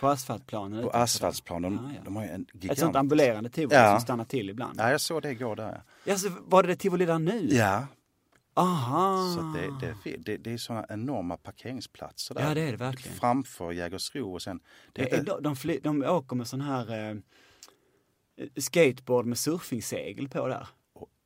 På 0.00 0.08
asfaltplanen. 0.08 0.82
på 0.82 0.90
asfaltsplan. 0.90 1.62
De, 1.62 1.92
Ja, 1.96 2.00
de 2.04 2.16
har 2.16 2.22
ju 2.24 2.28
en 2.30 2.42
Ett 2.54 2.62
gigant... 2.62 2.78
sånt 2.78 2.96
ambulerande 2.96 3.50
tivoli 3.50 3.74
Ja. 3.76 3.92
som 3.92 4.00
stannar 4.00 4.24
till 4.24 4.50
ibland. 4.50 4.80
Ja, 4.80 4.90
jag 4.90 5.00
såg 5.00 5.22
det 5.22 5.30
igår 5.30 5.56
där. 5.56 5.82
Ja, 6.04 6.16
så 6.18 6.28
var 6.40 6.62
det 6.62 6.68
det 6.68 6.76
tivoli 6.76 7.04
där 7.06 7.18
nu? 7.18 7.48
Ja, 7.50 7.86
Aha. 8.54 9.34
Så 9.34 9.58
det, 9.58 9.94
det, 10.04 10.16
det, 10.16 10.36
det 10.36 10.52
är 10.52 10.56
sådana 10.58 10.86
enorma 10.88 11.36
parkeringsplatser 11.36 12.34
där. 12.34 12.48
Ja, 12.48 12.54
det 12.54 12.60
är 12.60 12.70
det 12.70 12.76
verkligen. 12.76 13.18
Framför 13.18 13.72
Jägersro 13.72 14.32
och 14.32 14.42
sen... 14.42 14.60
Det, 14.92 15.12
är, 15.12 15.22
de, 15.22 15.42
de, 15.42 15.56
fly, 15.56 15.78
de 15.82 16.02
åker 16.02 16.36
med 16.36 16.46
sån 16.46 16.60
här 16.60 17.10
eh, 17.10 17.16
skateboard 18.56 19.26
med 19.26 19.38
surfingsegel 19.38 20.28
på 20.28 20.48
där. 20.48 20.68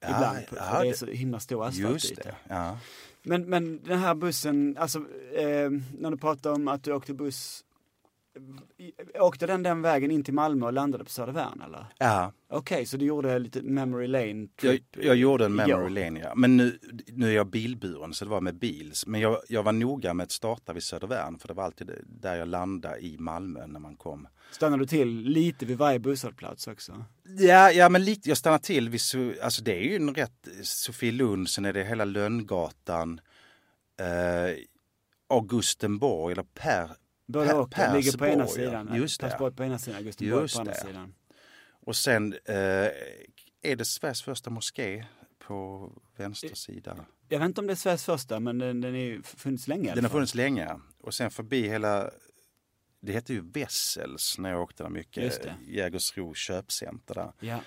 Ibland. 0.05 0.47
på, 0.49 0.57
för 0.57 0.83
det 0.83 0.89
är 0.89 0.95
så 0.95 1.07
himla 1.07 1.41
stor 1.41 1.65
asfaltyta. 1.67 2.31
ja. 2.49 2.79
Men, 3.23 3.45
men 3.45 3.83
den 3.83 3.99
här 3.99 4.15
bussen, 4.15 4.77
alltså 4.79 4.99
eh, 5.35 5.71
när 5.99 6.11
du 6.11 6.17
pratar 6.17 6.53
om 6.53 6.69
att 6.69 6.85
du 6.85 6.93
åkte 6.93 7.15
buss. 7.15 7.65
Åkte 9.21 9.47
den 9.47 9.63
den 9.63 9.83
vägen 9.83 10.11
in 10.11 10.25
till 10.25 10.35
Malmö 10.35 10.67
och 10.67 10.73
landade 10.73 11.05
på 11.05 11.11
Södervärn 11.11 11.63
eller? 11.67 11.87
ja. 11.99 12.33
Okej, 12.49 12.87
så 12.87 12.97
du 12.97 13.05
gjorde 13.05 13.39
lite 13.39 13.63
memory 13.63 14.07
lane 14.07 14.27
Jag, 14.27 14.49
trip 14.57 14.83
jag 14.93 15.17
gjorde 15.17 15.45
en 15.45 15.55
memory 15.55 15.91
lane, 15.91 16.21
ja. 16.21 16.33
Men 16.35 16.57
nu, 16.57 16.79
nu 17.07 17.29
är 17.29 17.33
jag 17.33 17.47
bilburen 17.47 18.15
så 18.15 18.25
det 18.25 18.31
var 18.31 18.41
med 18.41 18.55
bil. 18.55 18.93
Men 19.07 19.21
jag, 19.21 19.39
jag 19.49 19.63
var 19.63 19.73
noga 19.73 20.15
med 20.15 20.25
att 20.25 20.31
starta 20.31 20.73
vid 20.73 20.83
Södervärn 20.83 21.39
för 21.39 21.49
det 21.49 21.55
var 21.55 21.65
alltid 21.65 21.91
där 22.07 22.37
jag 22.37 22.49
landade 22.49 22.99
i 22.99 23.17
Malmö 23.19 23.67
när 23.67 23.81
man 23.81 23.97
kom. 23.97 24.29
Stannade 24.51 24.83
du 24.83 24.87
till 24.87 25.21
lite 25.21 25.67
vid 25.67 25.79
varje 25.79 25.99
busshållplats 25.99 26.67
också? 26.67 27.05
Ja, 27.39 27.71
ja 27.71 27.89
men 27.89 28.05
lite, 28.05 28.29
jag 28.29 28.39
stannar 28.39 28.59
till 28.59 28.89
vid, 28.89 29.01
alltså 29.43 29.63
det 29.63 29.79
är 29.79 29.83
ju 29.83 29.97
en 29.97 30.15
rätt, 30.15 30.49
Sofielund, 30.63 31.49
sen 31.49 31.65
är 31.65 31.73
det 31.73 31.85
hela 31.85 32.05
Lönngatan, 32.05 33.21
eh, 34.01 34.57
Augustenborg 35.29 36.33
eller 36.33 36.43
Per, 36.43 36.91
Både 37.27 37.47
Per- 37.49 37.91
och, 37.91 37.97
ligger 37.97 38.19
på 38.19 38.27
ena 38.27 38.47
sidan. 38.47 38.95
Just. 38.95 39.21
Persborg 39.21 39.55
på 39.55 39.65
ena 39.65 39.79
sidan, 39.79 39.99
Augustenborg 39.99 40.49
på 40.53 40.61
andra 40.61 40.75
sidan. 40.75 41.15
och 41.71 41.97
sen 41.97 42.33
eh, 42.33 42.55
är 43.63 43.77
det 43.77 43.85
Sveriges 43.85 44.23
första 44.23 44.51
moské 44.51 45.07
på 45.39 45.91
vänster 46.17 46.55
sida. 46.55 47.07
Jag 47.29 47.39
vet 47.39 47.47
inte 47.47 47.61
om 47.61 47.67
det 47.67 47.73
är 47.73 47.77
Sveriges 47.77 48.05
första, 48.05 48.41
men 48.41 48.59
den, 48.59 48.81
den 48.81 48.95
är 48.95 49.23
funnits 49.23 49.69
länge 49.69 49.95
Den 49.95 50.05
har 50.05 50.11
funnits 50.11 50.35
länge. 50.35 50.81
Och 51.01 51.15
sen 51.15 51.31
förbi 51.31 51.69
hela, 51.69 52.11
det 53.01 53.13
hette 53.13 53.33
ju 53.33 53.41
Wessels 53.41 54.39
när 54.39 54.51
jag 54.51 54.63
åkte 54.63 54.83
där 54.83 54.91
mycket. 54.91 55.49
Jägersro 55.67 56.35
köpcenter 56.35 57.15
där. 57.15 57.33
Ja. 57.41 57.55
Eh. 57.55 57.61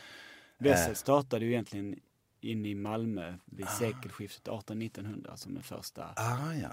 Wessel 0.57 0.95
startade 0.95 1.45
ju 1.45 1.51
egentligen 1.51 1.99
in 2.41 2.65
i 2.65 2.75
Malmö 2.75 3.37
vid 3.45 3.67
sekelskiftet 3.69 4.47
1800-1900 4.47 5.35
som 5.35 5.53
den 5.53 5.63
första, 5.63 6.03
Ah 6.15 6.53
ja, 6.53 6.71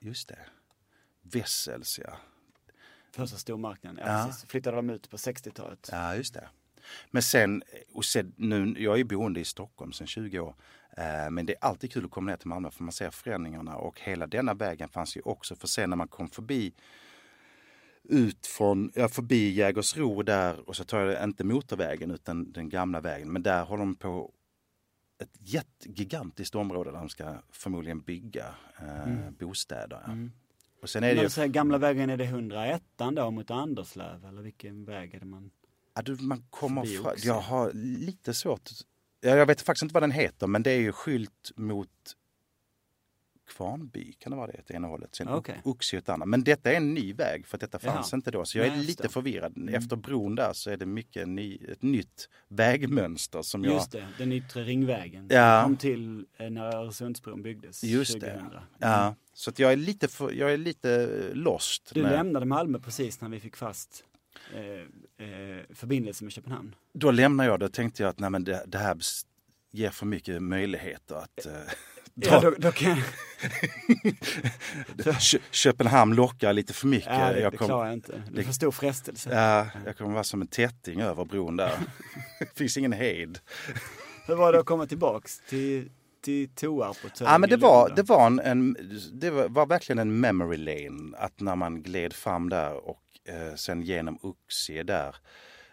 just 0.00 0.28
det. 0.28 0.38
Wessels 1.32 2.00
ja. 2.04 2.16
första 3.12 3.36
stormarknaden. 3.36 4.00
Ja, 4.06 4.18
Ja. 4.18 4.26
Precis. 4.26 4.50
Flyttade 4.50 4.76
de 4.76 4.90
ut 4.90 5.10
på 5.10 5.16
60-talet. 5.16 5.88
Ja, 5.92 6.16
just 6.16 6.34
det. 6.34 6.48
Men 7.10 7.22
sen, 7.22 7.62
och 7.92 8.04
sen 8.04 8.32
nu, 8.36 8.74
jag 8.78 9.00
är 9.00 9.04
boende 9.04 9.40
i 9.40 9.44
Stockholm 9.44 9.92
sedan 9.92 10.06
20 10.06 10.38
år. 10.38 10.54
Eh, 10.96 11.30
men 11.30 11.46
det 11.46 11.52
är 11.52 11.64
alltid 11.64 11.92
kul 11.92 12.04
att 12.04 12.10
komma 12.10 12.30
ner 12.30 12.36
till 12.36 12.48
Malmö 12.48 12.70
för 12.70 12.82
man 12.82 12.92
ser 12.92 13.10
förändringarna 13.10 13.76
och 13.76 14.00
hela 14.00 14.26
denna 14.26 14.54
vägen 14.54 14.88
fanns 14.88 15.16
ju 15.16 15.20
också 15.20 15.56
för 15.56 15.66
sen 15.66 15.90
när 15.90 15.96
man 15.96 16.08
kom 16.08 16.28
förbi 16.28 16.74
ut 18.02 18.46
från, 18.46 18.92
ja, 18.94 19.08
förbi 19.08 19.50
Jägersro 19.50 20.22
där 20.22 20.68
och 20.68 20.76
så 20.76 20.84
tar 20.84 21.00
jag 21.00 21.24
inte 21.24 21.44
motorvägen 21.44 22.10
utan 22.10 22.52
den 22.52 22.68
gamla 22.68 23.00
vägen. 23.00 23.32
Men 23.32 23.42
där 23.42 23.64
håller 23.64 23.84
de 23.84 23.94
på 23.94 24.32
ett 25.18 25.36
jättegigantiskt 25.38 26.54
område 26.54 26.90
där 26.90 26.98
de 26.98 27.08
ska 27.08 27.34
förmodligen 27.50 28.00
bygga 28.00 28.54
eh, 28.78 29.30
bostäder. 29.30 30.02
Ja. 30.06 30.12
Mm. 30.12 30.32
Och 30.82 30.90
sen 30.90 31.04
är 31.04 31.14
det 31.14 31.22
ju, 31.22 31.30
säger 31.30 31.48
gamla 31.48 31.78
vägen, 31.78 32.10
är 32.10 32.16
det 32.16 32.24
101 32.24 32.82
då 32.96 33.30
mot 33.30 33.50
Anderslöv 33.50 34.24
eller 34.24 34.42
vilken 34.42 34.84
väg 34.84 35.14
är 35.14 35.20
det 35.20 35.26
man... 35.26 35.50
ja, 35.94 36.02
du, 36.02 36.16
man 36.20 36.46
kommer 36.50 36.82
förbi 36.82 36.96
fra, 36.96 37.12
också. 37.12 37.26
jag 37.26 37.40
har 37.40 37.72
lite 37.72 38.34
svårt, 38.34 38.70
ja, 39.20 39.36
jag 39.36 39.46
vet 39.46 39.60
faktiskt 39.60 39.82
inte 39.82 39.94
vad 39.94 40.02
den 40.02 40.10
heter 40.10 40.46
men 40.46 40.62
det 40.62 40.70
är 40.70 40.80
ju 40.80 40.92
skylt 40.92 41.52
mot 41.56 42.16
Kvarnby, 43.56 44.12
kan 44.12 44.30
det 44.30 44.36
vara 44.36 44.46
det, 44.46 44.58
åt 44.58 44.70
ena 44.70 44.88
hållet. 44.88 45.14
Sen 45.14 45.28
Okej. 45.28 45.60
Oxie 45.64 45.98
åt 45.98 46.08
andra. 46.08 46.26
Men 46.26 46.44
detta 46.44 46.72
är 46.72 46.76
en 46.76 46.94
ny 46.94 47.12
väg 47.12 47.46
för 47.46 47.58
detta 47.58 47.78
fanns 47.78 48.12
Jaha. 48.12 48.16
inte 48.16 48.30
då. 48.30 48.44
Så 48.44 48.58
jag 48.58 48.66
är 48.66 48.70
Nej, 48.70 48.78
just 48.78 48.88
lite 48.88 49.02
det. 49.02 49.08
förvirrad. 49.08 49.56
Mm. 49.56 49.74
Efter 49.74 49.96
bron 49.96 50.34
där 50.34 50.52
så 50.52 50.70
är 50.70 50.76
det 50.76 50.86
mycket 50.86 51.28
ny, 51.28 51.58
ett 51.72 51.82
nytt 51.82 52.28
vägmönster 52.48 53.42
som 53.42 53.64
jag... 53.64 53.74
Just 53.74 53.92
det, 53.92 54.06
den 54.18 54.32
yttre 54.32 54.62
ringvägen. 54.64 55.26
Ja. 55.30 55.62
Som 55.62 55.68
kom 55.70 55.76
till 55.76 56.26
eh, 56.36 56.50
när 56.50 56.74
Öresundsbron 56.76 57.42
byggdes 57.42 57.84
Just 57.84 58.12
2000. 58.12 58.48
det. 58.48 58.62
Ja, 58.78 59.14
så 59.32 59.52
jag 59.56 59.72
är 59.72 59.76
lite, 59.76 60.08
för, 60.08 60.32
jag 60.32 60.52
är 60.52 60.56
lite 60.58 61.08
lost. 61.34 61.90
Du 61.94 62.02
med- 62.02 62.12
lämnade 62.12 62.46
Malmö 62.46 62.78
precis 62.78 63.20
när 63.20 63.28
vi 63.28 63.40
fick 63.40 63.56
fast 63.56 64.04
eh, 64.54 64.62
eh, 65.26 65.62
förbindelse 65.74 66.24
med 66.24 66.32
Köpenhamn. 66.32 66.74
Då 66.92 67.10
lämnar 67.10 67.44
jag 67.44 67.60
det. 67.60 67.68
tänkte 67.68 68.02
jag 68.02 68.10
att 68.10 68.18
nej, 68.18 68.30
men 68.30 68.44
det, 68.44 68.64
det 68.66 68.78
här 68.78 68.96
ger 69.70 69.90
för 69.90 70.06
mycket 70.06 70.42
möjligheter 70.42 71.14
att... 71.14 71.46
Eh, 71.46 71.52
Ja, 72.18 72.40
då, 72.40 72.50
då 72.58 72.72
kan 72.72 72.96
Kö- 75.20 75.38
Köpenhamn 75.50 76.14
lockar 76.14 76.52
lite 76.52 76.72
för 76.72 76.86
mycket. 76.86 77.08
ja, 77.12 77.32
det, 77.32 77.40
jag, 77.40 77.52
det 77.52 77.56
kom, 77.56 77.66
klarar 77.66 77.84
jag 77.86 77.94
inte. 77.94 78.12
Det 78.12 78.18
är 78.18 78.36
det- 78.36 78.42
för 78.44 78.52
stor 78.52 78.70
frestelse. 78.70 79.30
ja, 79.34 79.66
jag 79.86 79.96
kommer 79.98 80.12
vara 80.12 80.24
som 80.24 80.40
en 80.42 80.46
tätting 80.48 81.00
över 81.00 81.24
bron 81.24 81.56
där. 81.56 81.72
det 82.38 82.58
finns 82.58 82.76
ingen 82.76 82.92
hejd. 82.92 83.38
Hur 84.26 84.34
var 84.34 84.52
det 84.52 84.58
att 84.60 84.66
komma 84.66 84.86
tillbaks 84.86 85.40
till, 85.48 85.90
till 86.24 86.48
Toarp 86.54 86.96
och 87.04 87.10
Ja, 87.20 87.38
men 87.38 87.50
det 87.50 87.56
var, 87.56 87.92
det 87.96 88.02
var, 88.02 88.26
en, 88.26 88.40
en, 88.40 88.76
det 89.12 89.30
var, 89.30 89.66
verkligen 89.66 89.98
en 89.98 90.20
memory 90.20 90.56
lane. 90.56 91.16
Att 91.18 91.40
när 91.40 91.56
man 91.56 91.82
gled 91.82 92.12
fram 92.12 92.48
där 92.48 92.88
och 92.88 93.02
eh, 93.28 93.54
sen 93.54 93.82
genom 93.82 94.18
Oxie 94.22 94.82
där. 94.82 95.16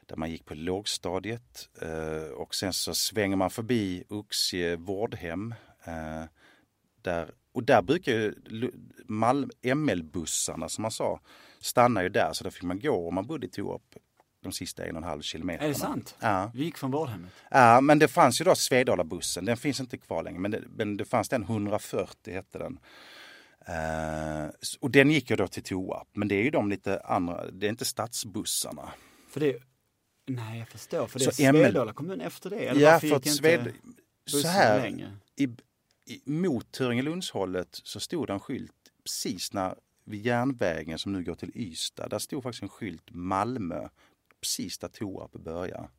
där 0.06 0.16
man 0.16 0.32
gick 0.32 0.46
på 0.46 0.54
lågstadiet 0.56 1.70
eh, 1.82 2.32
och 2.34 2.56
sen 2.56 2.74
så 2.74 2.94
svänger 2.94 3.36
man 3.36 3.50
förbi 3.50 4.04
Uxie 4.10 4.76
vårdhem. 4.76 5.56
Eh, 5.86 6.24
där, 7.02 7.32
och 7.54 7.64
där 7.64 7.82
brukar 7.82 8.12
ju 8.12 8.34
Malm- 9.08 9.52
ML-bussarna 9.62 10.70
som 10.70 10.82
man 10.82 10.92
sa 10.92 11.20
stanna 11.60 12.04
ju 12.04 12.10
där 12.10 12.34
så 12.34 12.44
där 12.44 12.52
fick 12.52 12.64
man 12.64 12.80
gå 12.80 13.08
om 13.08 13.16
man 13.16 13.28
bodde 13.28 13.46
i 13.46 13.50
Toarp 13.50 13.82
de 14.44 14.52
sista 14.52 14.86
en 14.86 14.96
och 14.96 15.02
en 15.02 15.10
halv 15.10 15.22
kilometerna. 15.22 15.66
Är 15.66 15.70
det 15.70 15.80
sant? 15.80 16.16
Ja. 16.20 16.52
Vi 16.54 16.64
gick 16.64 16.78
från 16.78 16.92
vårdhemmet. 16.92 17.32
Ja, 17.52 17.82
men 17.82 18.00
det 18.00 18.08
fanns 18.08 18.42
ju 18.42 18.46
då 18.46 18.56
Svedalabussen. 18.56 19.46
Den 19.46 19.58
finns 19.58 19.80
inte 19.80 19.98
kvar 19.98 20.24
längre. 20.24 20.40
Men 20.40 20.52
det, 20.52 20.64
men 20.76 20.98
det 20.98 21.06
fanns 21.06 21.30
den 21.30 21.44
140 21.44 22.34
hette 22.34 22.60
den. 22.60 22.80
Eh, 23.68 24.50
och 24.80 24.92
den 24.92 25.12
gick 25.12 25.30
ju 25.30 25.36
då 25.36 25.48
till 25.48 25.64
Toarp. 25.64 26.08
Men 26.14 26.28
det 26.28 26.36
är 26.36 26.44
ju 26.44 26.50
de 26.50 26.70
lite 26.70 27.00
andra, 27.00 27.52
det 27.52 27.68
är 27.68 27.70
inte 27.70 27.86
stadsbussarna. 27.86 28.90
För 29.30 29.40
det... 29.40 29.58
Nej, 30.28 30.60
jag 30.60 30.68
förstår. 30.68 31.08
För 31.08 31.20
det 31.20 31.34
Så 31.34 31.44
är 31.44 31.54
ML 31.54 31.64
Svedala 31.64 31.94
kommun 31.94 32.22
efter 32.22 32.50
det. 32.50 32.68
Eller 32.68 32.82
ja, 32.82 33.00
för 33.00 33.08
att 33.08 33.14
inte 33.14 33.30
Sved... 33.30 33.74
Så 34.26 34.48
här, 34.48 34.82
längre? 34.82 35.12
i, 35.36 35.48
mot 36.26 36.72
Töringelundshållet 36.72 37.68
så 37.84 38.00
stod 38.00 38.28
det 38.28 38.34
en 38.34 38.40
skylt 38.40 38.74
precis 39.04 39.54
när 39.54 39.76
vid 40.06 40.26
järnvägen 40.26 41.00
som 41.00 41.14
nu 41.14 41.24
går 41.24 41.36
till 41.36 41.52
Ystad. 41.56 42.08
Där 42.10 42.20
stod 42.20 42.44
faktiskt 42.44 42.64
en 42.64 42.70
skylt 42.70 43.04
Malmö 43.12 43.88
precis 44.42 44.78
där 44.78 44.88
Toarp 44.88 45.32
börjar. 45.32 45.90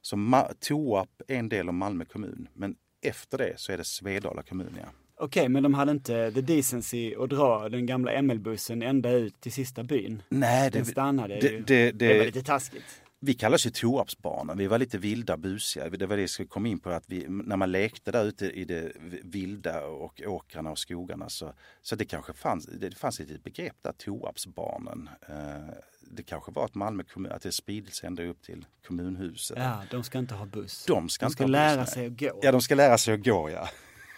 Så 0.00 0.16
Ma- 0.16 0.54
Toarp 0.60 1.22
är 1.28 1.36
en 1.36 1.48
del 1.48 1.68
av 1.68 1.74
Malmö 1.74 2.04
kommun. 2.04 2.48
Men 2.54 2.76
efter 3.02 3.38
det 3.38 3.54
så 3.60 3.72
är 3.72 3.76
det 3.76 3.84
Svedala 3.84 4.42
kommun. 4.42 4.76
Ja. 4.80 4.86
Okej, 5.16 5.48
men 5.48 5.62
de 5.62 5.74
hade 5.74 5.92
inte 5.92 6.32
the 6.32 6.40
decency 6.40 7.14
att 7.14 7.30
dra 7.30 7.68
den 7.68 7.86
gamla 7.86 8.22
ML-bussen 8.22 8.82
ända 8.82 9.10
ut 9.10 9.40
till 9.40 9.52
sista 9.52 9.82
byn. 9.82 10.22
Nej, 10.28 10.70
Den 10.70 10.84
stannade 10.86 11.40
det, 11.40 11.48
ju. 11.48 11.60
det, 11.62 11.90
Det 11.92 12.08
var 12.08 12.14
det, 12.14 12.24
lite 12.24 12.42
taskigt. 12.42 13.02
Vi 13.22 13.34
kallas 13.34 13.66
ju 13.66 13.70
Toarpsbarnen. 13.70 14.58
Vi 14.58 14.66
var 14.66 14.78
lite 14.78 14.98
vilda 14.98 15.36
busiga. 15.36 15.90
Det 15.90 16.06
var 16.06 16.16
det 16.16 16.22
jag 16.22 16.30
skulle 16.30 16.48
komma 16.48 16.68
in 16.68 16.78
på. 16.78 16.90
Att 16.90 17.04
vi, 17.06 17.26
när 17.28 17.56
man 17.56 17.72
lekte 17.72 18.10
där 18.12 18.24
ute 18.24 18.46
i 18.46 18.64
det 18.64 18.92
vilda 19.22 19.86
och 19.86 20.22
åkrarna 20.26 20.70
och 20.70 20.78
skogarna 20.78 21.28
så, 21.28 21.52
så 21.82 21.96
det 21.96 22.04
kanske 22.04 22.32
fanns, 22.32 22.66
det 22.66 22.98
fanns 22.98 23.20
ett 23.20 23.44
begrepp 23.44 23.76
där, 23.82 23.92
Toarpsbarnen. 23.92 25.08
Eh, 25.28 25.74
det 26.00 26.22
kanske 26.22 26.52
var 26.52 26.64
att 26.64 26.74
Malmö 26.74 27.02
kommun, 27.02 27.32
att 27.32 27.42
det 27.42 27.52
spridit 27.52 27.94
sig 27.94 28.06
ända 28.06 28.22
upp 28.22 28.42
till 28.42 28.66
kommunhuset. 28.86 29.58
Ja, 29.58 29.82
de 29.90 30.04
ska 30.04 30.18
inte 30.18 30.34
ha 30.34 30.46
buss. 30.46 30.84
De 30.86 31.08
ska 31.08 31.26
de 31.26 31.32
ska 31.32 31.44
buss, 31.44 31.50
lära 31.50 31.76
nej. 31.76 31.86
sig 31.86 32.06
att 32.06 32.20
gå. 32.20 32.40
Ja, 32.42 32.52
de 32.52 32.62
ska 32.62 32.74
lära 32.74 32.98
sig 32.98 33.14
att 33.14 33.24
gå 33.24 33.50
ja. 33.50 33.68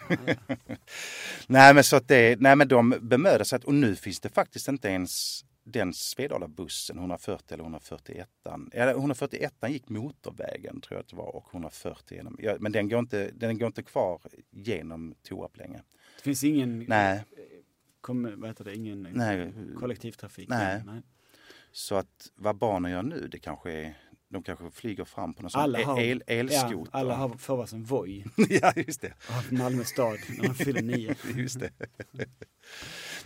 nej 1.46 1.74
men 1.74 1.84
så 1.84 1.96
att 1.96 2.08
det, 2.08 2.40
nej 2.40 2.56
men 2.56 2.68
de 2.68 2.94
bemödar 3.00 3.44
sig 3.44 3.56
att, 3.56 3.64
och 3.64 3.74
nu 3.74 3.96
finns 3.96 4.20
det 4.20 4.28
faktiskt 4.28 4.68
inte 4.68 4.88
ens 4.88 5.44
den 5.64 5.92
Svedala-bussen, 5.92 6.98
140 6.98 7.54
eller 7.54 7.64
141. 7.64 8.28
Eller 8.72 8.92
141 8.92 9.54
gick 9.68 9.88
motorvägen 9.88 10.80
tror 10.80 10.96
jag 10.96 11.00
att 11.00 11.08
det 11.08 11.16
var 11.16 11.36
och 11.36 11.48
140 11.52 12.16
genom, 12.16 12.36
ja, 12.40 12.56
men 12.60 12.72
den 12.72 12.88
går, 12.88 12.98
inte, 12.98 13.30
den 13.34 13.58
går 13.58 13.66
inte 13.66 13.82
kvar 13.82 14.20
genom 14.50 15.14
Toarp 15.22 15.56
längre. 15.56 15.82
Det 16.16 16.22
finns 16.22 16.44
ingen, 16.44 16.78
Nej, 16.88 17.24
kom, 18.00 18.40
vad 18.40 18.50
heter 18.50 18.64
det, 18.64 18.74
ingen 18.74 19.02
Nej. 19.12 19.52
kollektivtrafik. 19.78 20.48
Nej. 20.48 20.82
Nej. 20.86 21.02
så 21.72 21.94
att 21.94 22.30
vad 22.34 22.56
barnen 22.56 22.90
gör 22.90 23.02
nu 23.02 23.28
det 23.28 23.38
kanske 23.38 23.72
är, 23.72 23.94
de 24.32 24.42
kanske 24.42 24.70
flyger 24.70 25.04
fram 25.04 25.34
på 25.34 25.42
någon 25.42 25.50
Alla 25.54 25.78
sån 25.78 25.88
har, 25.88 26.00
el, 26.00 26.22
elskoter. 26.26 26.74
ja, 26.74 26.86
alla 26.90 27.14
har, 27.14 27.28
får 27.28 27.56
varsin 27.56 27.84
Voi 27.84 28.24
ja, 28.36 28.72
just 28.76 29.00
det. 29.00 29.12
av 29.28 29.52
Malmö 29.52 29.84
stad 29.84 30.18
när 30.38 30.48
de 30.48 30.54
fyller 30.54 30.82
nio. 30.82 31.14
Just 31.36 31.60
det. 31.60 31.70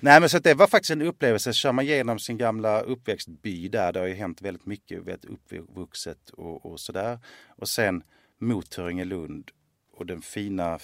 Nej 0.01 0.21
men 0.21 0.29
så 0.29 0.39
det 0.39 0.55
var 0.55 0.67
faktiskt 0.67 0.91
en 0.91 1.03
upplevelse. 1.03 1.53
Kör 1.53 1.73
man 1.73 1.85
igenom 1.85 2.19
sin 2.19 2.39
gamla 2.39 2.81
uppväxtby 2.81 3.69
där, 3.69 3.93
det 3.93 4.01
har 4.01 4.07
ju 4.07 4.15
hänt 4.15 4.43
väldigt 4.43 4.67
mycket, 4.67 5.03
väldigt 5.03 5.31
uppvuxet 5.31 6.31
och, 6.31 6.67
och 6.67 6.81
sådär. 6.81 7.19
Och 7.49 7.69
sen 7.69 8.03
mot 8.39 8.71
Töringelund 8.71 9.51
och 9.93 10.07
den 10.07 10.23
fina 10.23 10.79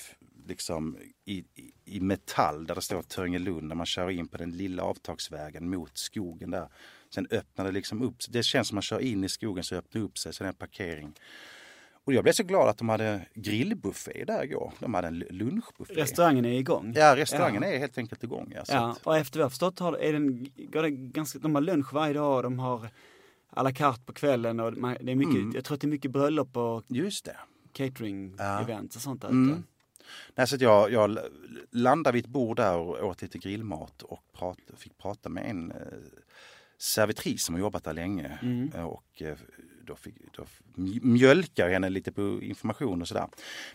liksom 0.47 0.99
i, 1.25 1.39
i, 1.39 1.73
i 1.85 2.01
metall 2.01 2.67
där 2.67 2.75
det 2.75 2.83
står 2.83 3.03
Töringelund 3.03 3.69
när 3.69 3.75
man 3.75 3.87
kör 3.87 4.11
in 4.11 4.29
på 4.29 4.37
den 4.37 4.57
lilla 4.57 4.83
avtagsvägen 4.83 5.71
mot 5.71 5.99
skogen 5.99 6.51
där. 6.51 6.69
Sen 7.15 7.27
öppnar 7.31 7.65
det 7.65 7.73
liksom 7.73 8.03
upp. 8.03 8.17
Det 8.29 8.43
känns 8.43 8.69
som 8.69 8.75
man 8.77 8.83
kör 8.83 8.99
in 9.01 9.25
i 9.25 9.29
skogen 9.29 9.65
så 9.65 9.75
öppnar 9.75 10.01
det 10.01 10.07
upp 10.07 10.19
sig, 10.19 10.35
sen 10.35 10.45
är 10.45 10.49
det 10.49 10.55
en 10.55 10.59
parkering. 10.59 11.13
Och 12.05 12.13
jag 12.13 12.23
blev 12.23 12.33
så 12.33 12.43
glad 12.43 12.69
att 12.69 12.79
de 12.79 12.89
hade 12.89 13.27
grillbuffé 13.35 14.25
där 14.25 14.45
igår. 14.45 14.73
De 14.79 14.95
hade 14.95 15.09
en 15.09 15.19
lunchbuffé. 15.19 15.95
Restaurangen 15.95 16.45
är 16.45 16.53
igång. 16.59 16.93
Ja, 16.97 17.17
restaurangen 17.17 17.63
Ja. 17.63 17.69
är 17.69 17.79
helt 17.79 17.99
enkelt 17.99 18.25
igång. 18.25 18.53
Ja, 18.57 18.63
Ja, 18.69 18.91
att, 18.91 19.07
och 19.07 19.17
efter 19.17 19.39
vad 19.39 19.45
jag 19.45 19.51
förstått 19.53 19.79
har, 19.79 19.93
är 19.99 20.13
den, 20.13 20.45
går 20.57 20.83
det 20.83 20.91
ganska, 20.91 21.39
de 21.39 21.55
har 21.55 21.63
lunch 21.63 21.93
varje 21.93 22.15
dag 22.15 22.37
och 22.37 22.43
de 22.43 22.59
har 22.59 22.89
à 23.51 23.63
la 23.63 23.73
carte 23.73 24.01
på 24.07 24.13
kvällen 24.13 24.61
och 24.61 24.73
man, 24.77 24.97
det 25.01 25.13
är 25.13 25.17
mycket, 25.17 25.35
Mm. 25.35 25.53
jag 25.55 25.65
tror 25.65 25.75
att 25.75 25.81
det 25.81 25.87
är 25.87 25.89
mycket 25.89 26.11
bröllop 26.11 26.57
och 26.57 26.85
just 26.89 27.25
det. 27.25 27.37
catering 27.73 28.35
Ja. 28.39 28.61
events 28.61 28.97
och 28.97 29.03
sånt 29.03 29.23
där 29.23 29.29
Mm. 29.29 29.63
Nej, 30.35 30.47
så 30.47 30.55
att 30.55 30.61
jag, 30.61 30.93
jag 30.93 31.19
landade 31.71 32.15
vid 32.15 32.25
ett 32.25 32.31
bord 32.31 32.57
där 32.57 32.77
och 32.77 33.07
åt 33.07 33.23
lite 33.23 33.39
grillmat 33.39 34.03
och 34.03 34.21
prat, 34.39 34.59
fick 34.77 34.99
prata 34.99 35.29
med 35.29 35.51
en 35.51 35.71
eh, 35.71 35.77
servitris 36.83 37.45
som 37.45 37.55
har 37.55 37.61
jobbat 37.61 37.85
där 37.85 37.93
länge. 37.93 38.39
Mm. 38.43 38.73
Eh, 38.75 38.85
Och 38.85 39.23
eh, 39.23 39.37
då, 39.85 39.97
fick, 39.97 40.15
då 40.37 40.45
mj- 40.77 41.05
mjölkar 41.05 41.69
henne 41.69 41.89
lite 41.91 42.13
på 42.13 42.39
information 42.43 43.03
och 43.03 43.09
sådär. 43.09 43.27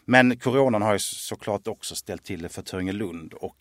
Men 0.05 0.37
coronan 0.39 0.81
har 0.81 0.93
ju 0.93 0.99
såklart 0.99 1.67
också 1.67 1.95
ställt 1.95 2.23
till 2.23 2.41
det 2.41 2.49
för 2.49 2.61
Töringelund 2.61 3.33
och 3.33 3.57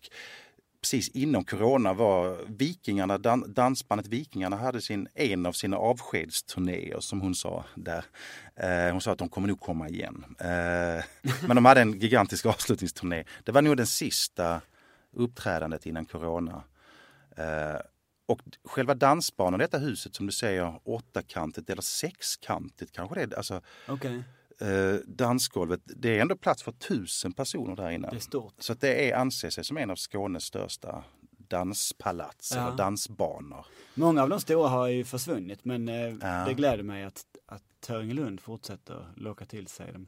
precis 0.81 1.09
inom 1.09 1.43
corona 1.43 1.93
var 1.93 2.37
Vikingarna, 2.47 3.17
dan, 3.17 3.53
dansbandet 3.53 4.07
Vikingarna 4.07 4.55
hade 4.57 4.81
sin, 4.81 5.07
en 5.15 5.45
av 5.45 5.51
sina 5.51 5.77
avskedsturnéer 5.77 6.99
som 6.99 7.21
hon 7.21 7.35
sa 7.35 7.65
där. 7.75 8.05
Eh, 8.55 8.91
hon 8.91 9.01
sa 9.01 9.11
att 9.11 9.17
de 9.19 9.29
kommer 9.29 9.47
nog 9.47 9.59
komma 9.59 9.89
igen. 9.89 10.25
Eh, 10.39 11.03
men 11.47 11.55
de 11.55 11.65
hade 11.65 11.81
en 11.81 11.99
gigantisk 11.99 12.45
avslutningsturné. 12.45 13.23
Det 13.43 13.51
var 13.51 13.61
nog 13.61 13.77
den 13.77 13.87
sista 13.87 14.61
uppträdandet 15.13 15.85
innan 15.85 16.05
corona. 16.05 16.63
Eh, 17.37 17.79
och 18.27 18.41
själva 18.63 18.93
dansbanan, 18.95 19.59
detta 19.59 19.77
huset 19.77 20.15
som 20.15 20.25
du 20.25 20.31
säger, 20.31 20.79
åttakantigt 20.83 21.69
eller 21.69 21.81
sexkantigt 21.81 22.91
kanske 22.91 23.15
det 23.15 23.21
är. 23.21 23.37
Alltså, 23.37 23.61
Okej, 23.87 24.23
eh, 24.61 24.95
dansgolvet, 25.07 25.81
det 25.85 26.17
är 26.17 26.21
ändå 26.21 26.35
plats 26.37 26.63
för 26.63 26.71
tusen 26.71 27.33
personer 27.33 27.75
där 27.75 27.89
inne. 27.89 28.09
det 28.09 28.15
är 28.15 28.19
stort. 28.19 28.53
Så 28.59 28.73
att 28.73 28.81
det 28.81 29.11
är, 29.11 29.15
anser 29.17 29.49
sig 29.49 29.63
som 29.63 29.77
en 29.77 29.89
av 29.89 29.95
Skånes 29.95 30.43
största 30.43 31.03
danspalats 31.61 32.51
Ja. 32.55 32.67
eller 32.67 32.77
dansbanor. 32.77 33.65
Många 33.93 34.23
av 34.23 34.29
de 34.29 34.39
stora 34.39 34.67
har 34.69 34.87
ju 34.87 35.05
försvunnit 35.05 35.65
men 35.65 35.89
eh, 35.89 35.95
Ja. 36.21 36.45
det 36.47 36.53
gläder 36.53 36.83
mig 36.83 37.03
att, 37.03 37.25
att 37.45 37.63
Töringelund 37.79 38.39
fortsätter 38.39 39.05
locka 39.15 39.45
till 39.45 39.67
sig 39.67 39.91
de, 39.93 40.07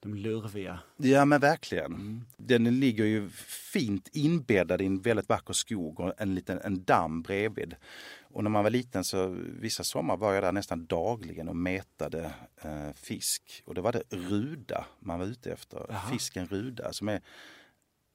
de 0.00 0.14
lurviga. 0.14 0.78
Ja 0.96 1.24
men 1.24 1.40
verkligen. 1.40 1.94
Mm. 1.94 2.24
Den 2.36 2.80
ligger 2.80 3.04
ju 3.04 3.28
fint 3.72 4.08
inbäddad 4.12 4.80
i 4.80 4.86
en 4.86 5.00
väldigt 5.00 5.28
vacker 5.28 5.52
skog 5.52 6.00
och 6.00 6.14
en 6.18 6.34
liten 6.34 6.60
en 6.64 6.84
damm 6.84 7.22
bredvid. 7.22 7.76
Och 8.22 8.42
när 8.42 8.50
man 8.50 8.62
var 8.62 8.70
liten 8.70 9.04
så 9.04 9.36
vissa 9.60 9.84
sommar 9.84 10.16
var 10.16 10.34
jag 10.34 10.42
där 10.42 10.52
nästan 10.52 10.86
dagligen 10.86 11.48
och 11.48 11.56
mätade 11.56 12.32
eh, 12.62 12.92
fisk. 12.94 13.62
Och 13.66 13.74
då 13.74 13.82
var 13.82 13.92
det 13.92 14.02
ruda 14.10 14.86
man 15.00 15.18
var 15.18 15.26
ute 15.26 15.52
efter. 15.52 15.86
Jaha. 15.88 16.10
Fisken 16.10 16.46
ruda 16.46 16.92
som 16.92 17.08
är 17.08 17.20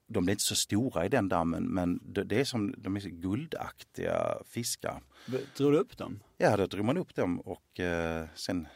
de 0.08 0.24
blir 0.24 0.32
inte 0.32 0.44
så 0.44 0.54
stora 0.54 1.06
i 1.06 1.08
den 1.08 1.28
dammen 1.28 1.64
men 1.64 2.00
det 2.04 2.40
är 2.40 2.44
som 2.44 2.74
de 2.78 2.96
är 2.96 3.00
guldaktiga 3.00 4.38
fiskar. 4.44 5.02
Drog 5.56 5.72
du 5.72 5.78
upp 5.78 5.98
dem? 5.98 6.20
Ja, 6.36 6.56
då 6.56 6.66
drog 6.66 6.84
man 6.84 6.96
upp 6.96 7.14
dem 7.14 7.40
och 7.40 7.80
eh, 7.80 8.26
sen 8.34 8.68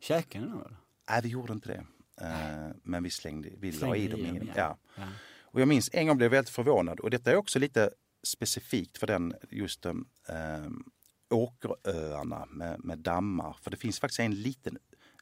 Käkade 0.00 0.44
ni 0.44 0.50
dem? 0.50 0.76
Nej, 1.10 1.20
vi 1.22 1.28
gjorde 1.28 1.52
inte 1.52 1.68
det. 1.68 1.84
Eh, 2.20 2.68
men 2.82 3.02
vi 3.02 3.10
slängde, 3.10 3.50
vi 3.58 3.72
la 3.72 3.78
Slängde 3.78 3.98
i 3.98 4.04
i 4.04 4.08
dem 4.08 4.22
dem, 4.22 4.36
igen. 4.36 4.50
ja. 4.56 4.78
Ja. 4.96 5.08
Och 5.40 5.60
jag 5.60 5.68
minns 5.68 5.90
en 5.92 6.06
gång 6.06 6.16
blev 6.16 6.26
jag 6.26 6.30
väldigt 6.30 6.54
förvånad 6.54 7.00
och 7.00 7.10
detta 7.10 7.30
är 7.30 7.36
också 7.36 7.58
lite 7.58 7.90
specifikt 8.22 8.98
för 8.98 9.06
den 9.06 9.34
just 9.50 9.86
um, 9.86 10.08
um, 10.28 10.92
åkeröarna 11.30 12.46
med, 12.50 12.84
med 12.84 12.98
dammar. 12.98 13.56
För 13.62 13.70
det 13.70 13.76
finns 13.76 14.00
faktiskt 14.00 14.20
en 14.20 14.34
liten, 14.34 14.78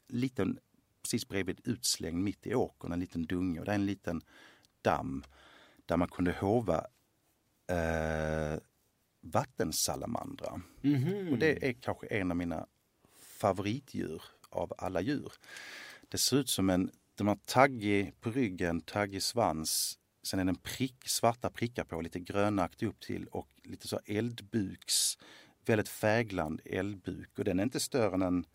liten 0.07 0.59
precis 1.03 1.27
bredvid 1.27 1.61
utslängd 1.63 2.23
mitt 2.23 2.47
i 2.47 2.55
åkern, 2.55 2.91
en 2.91 2.99
liten 2.99 3.25
dunge 3.25 3.59
och 3.59 3.65
det 3.65 3.71
är 3.71 3.75
en 3.75 3.85
liten 3.85 4.21
damm 4.81 5.23
där 5.85 5.97
man 5.97 6.07
kunde 6.07 6.31
hova 6.31 6.87
eh, 7.67 8.59
vattensalamandrar. 9.21 10.61
Mhm. 10.81 11.29
Och 11.31 11.37
det 11.37 11.69
är 11.69 11.73
kanske 11.73 12.07
en 12.07 12.31
av 12.31 12.37
mina 12.37 12.67
favoritdjur 13.21 14.21
av 14.49 14.73
alla 14.77 15.01
djur. 15.01 15.31
Det 16.11 16.17
ser 16.17 16.37
ut 16.37 16.49
som 16.49 16.69
en, 16.69 16.91
de 17.15 17.27
har 17.27 17.37
taggig 17.45 18.13
på 18.21 18.31
ryggen, 18.31 18.81
taggig 18.81 19.23
svans. 19.23 19.97
Sen 20.23 20.39
är 20.39 20.43
det 20.43 20.49
en 20.49 20.55
prick, 20.55 21.07
svarta 21.09 21.49
prickar 21.49 21.83
på, 21.83 22.01
lite 22.01 22.19
grönaktig 22.19 22.87
upp 22.87 22.99
till 22.99 23.25
och 23.27 23.47
lite 23.63 23.87
så 23.87 23.99
eldbuks, 24.05 25.17
väldigt 25.65 25.89
fägland 25.89 26.61
eldbuk. 26.65 27.29
Och 27.39 27.43
den 27.43 27.59
är 27.59 27.63
inte 27.63 27.79
större 27.79 28.13
än 28.13 28.21
en 28.21 28.45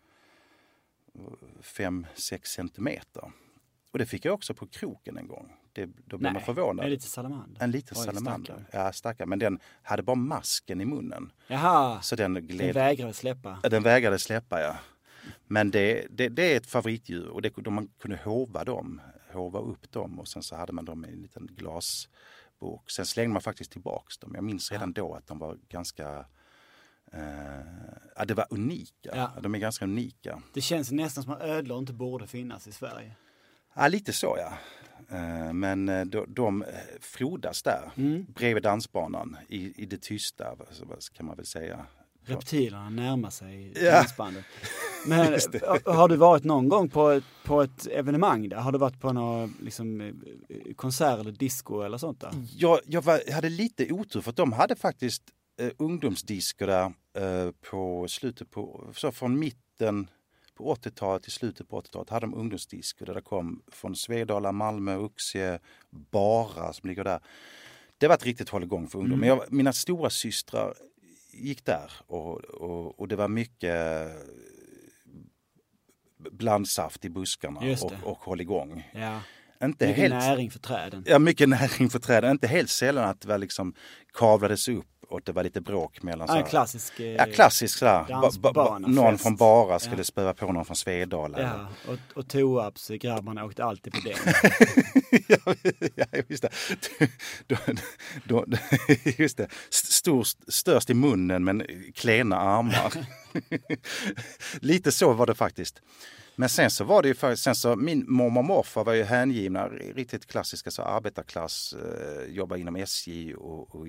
5-6 1.61 2.45
centimeter. 2.45 3.31
Och 3.91 3.99
det 3.99 4.05
fick 4.05 4.25
jag 4.25 4.33
också 4.33 4.53
på 4.53 4.67
kroken 4.67 5.17
en 5.17 5.27
gång. 5.27 5.53
Det, 5.73 5.89
då 6.05 6.17
blev 6.17 6.33
man 6.33 6.41
förvånad. 6.41 6.85
Är 6.85 6.89
det 6.89 6.95
lite 6.95 7.07
salamander? 7.07 7.63
En 7.63 7.71
liten 7.71 7.97
Oj, 7.99 8.05
salamander. 8.05 8.53
stackarn. 8.53 8.65
Ja, 8.71 8.93
stackare. 8.93 9.27
Men 9.27 9.39
den 9.39 9.59
hade 9.81 10.03
bara 10.03 10.15
masken 10.15 10.81
i 10.81 10.85
munnen. 10.85 11.31
Jaha, 11.47 12.01
Så 12.01 12.15
den 12.15 12.33
den 12.33 12.47
gled... 12.47 12.73
vägrade 12.73 13.13
släppa. 13.13 13.59
Den 13.63 13.83
vägrade 13.83 14.19
släppa, 14.19 14.61
ja. 14.61 14.75
Men 15.47 15.71
det, 15.71 16.07
det, 16.09 16.29
det 16.29 16.53
är 16.53 16.57
ett 16.57 16.67
favoritdjur 16.67 17.27
och 17.27 17.41
det, 17.41 17.53
de, 17.55 17.73
man 17.73 17.87
kunde 17.99 18.19
hova 18.23 18.63
dem, 18.63 19.01
hova 19.33 19.59
upp 19.59 19.91
dem 19.91 20.19
och 20.19 20.27
sen 20.27 20.43
så 20.43 20.55
hade 20.55 20.73
man 20.73 20.85
dem 20.85 21.05
i 21.05 21.07
en 21.07 21.21
liten 21.21 21.47
glasburk. 21.51 22.91
Sen 22.91 23.05
slängde 23.05 23.33
man 23.33 23.41
faktiskt 23.41 23.71
tillbaks 23.71 24.17
dem. 24.17 24.31
Jag 24.35 24.43
minns 24.43 24.71
redan 24.71 24.93
då 24.93 25.13
att 25.13 25.27
de 25.27 25.39
var 25.39 25.57
ganska 25.69 26.25
eh, 27.11 27.59
ja, 28.15 28.25
det 28.25 28.33
var 28.33 28.47
unika. 28.49 29.11
Ja. 29.13 29.31
De 29.41 29.55
är 29.55 29.59
ganska 29.59 29.85
unika. 29.85 30.41
Det 30.53 30.61
känns 30.61 30.91
nästan 30.91 31.23
som 31.23 31.33
att 31.33 31.41
ödlor 31.41 31.79
inte 31.79 31.93
borde 31.93 32.27
finnas 32.27 32.67
i 32.67 32.71
Sverige. 32.71 33.15
Ja, 33.73 33.87
lite 33.87 34.13
så 34.13 34.37
ja. 34.37 34.53
Eh, 35.17 35.53
Men 35.53 35.89
eh, 35.89 36.05
de, 36.05 36.25
de 36.27 36.65
frodas 37.01 37.63
där 37.63 37.91
bredvid 38.33 38.63
dansbanan 38.63 39.37
i, 39.47 39.83
i 39.83 39.85
det 39.85 40.01
tysta, 40.01 40.55
kan 41.13 41.25
man 41.25 41.35
väl 41.35 41.45
säga. 41.45 41.85
Reptilerna 42.27 42.89
närmar 42.89 43.29
sig 43.29 43.73
Ja. 43.75 43.91
dansbandet. 43.91 44.45
Men 45.07 45.19
har- 45.85 46.09
du 46.09 46.15
varit 46.15 46.43
någon 46.43 46.69
gång 46.69 46.89
på 46.89 47.09
ett, 47.09 47.23
på 47.45 47.61
ett 47.61 47.87
evenemang 47.87 48.49
där? 48.49 48.57
Har 48.57 48.71
du 48.71 48.77
varit 48.77 48.99
på 48.99 49.13
någon 49.13 49.53
liksom, 49.61 50.01
eh, 50.01 50.13
konsert 50.75 51.19
eller 51.19 51.31
disco 51.31 51.81
eller 51.81 51.97
sånt 51.97 52.21
där? 52.21 52.31
Jag, 52.57 52.79
jag 52.85 53.01
var, 53.01 53.33
hade 53.33 53.49
lite 53.49 53.93
otur 53.93 54.21
för 54.21 54.31
de 54.31 54.53
hade 54.53 54.75
faktiskt 54.75 55.23
eh, 55.61 55.69
ungdomsdisco 55.77 56.65
där 56.65 56.85
eh, 57.17 57.51
på 57.69 58.05
slutet 58.07 58.51
på, 58.51 58.89
så 58.95 59.11
från 59.11 59.39
mitten 59.39 60.09
på 60.57 60.75
80-talet 60.75 61.23
till 61.23 61.31
slutet 61.31 61.69
på 61.69 61.81
80-talet 61.81 62.09
hade 62.09 62.25
de 62.25 62.33
ungdomsdisco 62.33 63.05
där 63.05 63.13
det 63.13 63.21
kom 63.21 63.61
från 63.71 63.95
Svedala, 63.95 64.51
Malmö, 64.51 64.95
Oxie, 64.97 65.59
Bara 65.89 66.73
som 66.73 66.89
ligger 66.89 67.03
där. 67.03 67.19
Det 67.97 68.07
var 68.07 68.15
ett 68.15 68.25
riktigt 68.25 68.49
hålligång 68.49 68.87
för 68.87 68.99
ungdom. 68.99 69.19
Men 69.19 69.29
jag, 69.29 69.41
mina 69.49 69.73
stora 69.73 70.09
systrar 70.09 70.73
gick 71.37 71.65
där 71.65 71.91
och, 72.07 72.35
och, 72.39 72.99
och 72.99 73.07
det 73.07 73.15
var 73.15 73.27
mycket 73.27 74.11
blandsaft 76.31 77.05
i 77.05 77.09
buskarna 77.09 77.59
och, 77.81 77.93
och 78.03 78.17
hålligång. 78.17 78.91
Ja, 78.93 79.19
Inte 79.63 79.87
mycket 79.87 80.01
helt, 80.01 80.13
näring 80.13 80.51
för 80.51 80.59
träden. 80.59 81.03
Ja, 81.07 81.19
mycket 81.19 81.49
näring 81.49 81.89
för 81.89 81.99
träden. 81.99 82.31
Inte 82.31 82.47
helt 82.47 82.69
sällan 82.69 83.09
att 83.09 83.21
det 83.21 83.27
var 83.27 83.37
liksom 83.37 83.73
kavlades 84.13 84.67
upp 84.67 84.96
och 85.09 85.21
det 85.25 85.31
var 85.31 85.43
lite 85.43 85.61
bråk 85.61 86.03
mellan... 86.03 86.27
Ja, 86.29 86.37
en 86.37 86.43
klassisk... 86.43 86.99
eh, 86.99 87.05
Ja, 87.05 87.25
klassisk 87.25 87.77
sådär. 87.77 88.05
Ba, 88.53 88.79
någon 88.79 89.17
från 89.17 89.35
Bara 89.35 89.79
skulle 89.79 89.97
Ja. 89.97 90.03
spöa 90.03 90.33
på 90.33 90.51
någon 90.51 90.65
från 90.65 90.75
Svedala. 90.75 91.41
Ja, 91.41 91.67
och, 91.87 92.17
och 92.17 92.27
grabbarna 93.01 93.45
åkte 93.45 93.63
alltid 93.63 93.93
på 93.93 93.99
det. 93.99 94.15
ja, 95.27 95.55
ja, 95.95 96.05
just 96.27 96.41
det. 96.43 96.49
Då, 97.47 97.57
då, 98.23 98.45
just 99.17 99.37
det. 99.37 99.47
Stor, 99.69 100.27
störst 100.47 100.89
i 100.89 100.93
munnen 100.93 101.43
men 101.43 101.63
klena 101.95 102.37
armar. 102.37 102.93
Lite 104.59 104.91
så 104.91 105.13
var 105.13 105.25
det 105.25 105.35
faktiskt. 105.35 105.81
Men 106.39 106.49
sen 106.49 106.69
så 106.71 106.83
var 106.83 107.01
det 107.01 107.07
ju 107.07 107.13
faktiskt, 107.15 107.43
sen 107.43 107.55
så 107.55 107.75
min 107.75 108.05
mormor 108.07 108.41
och 108.41 108.45
morfar 108.45 108.83
var 108.83 108.93
ju 108.93 109.03
hängivna, 109.03 109.67
riktigt 109.69 110.25
klassiska 110.27 110.71
så 110.71 110.81
arbetarklass, 110.81 111.73
eh, 111.73 112.33
jobbade 112.33 112.61
inom 112.61 112.75
SJ 112.75 113.33
och, 113.35 113.75
och, 113.75 113.87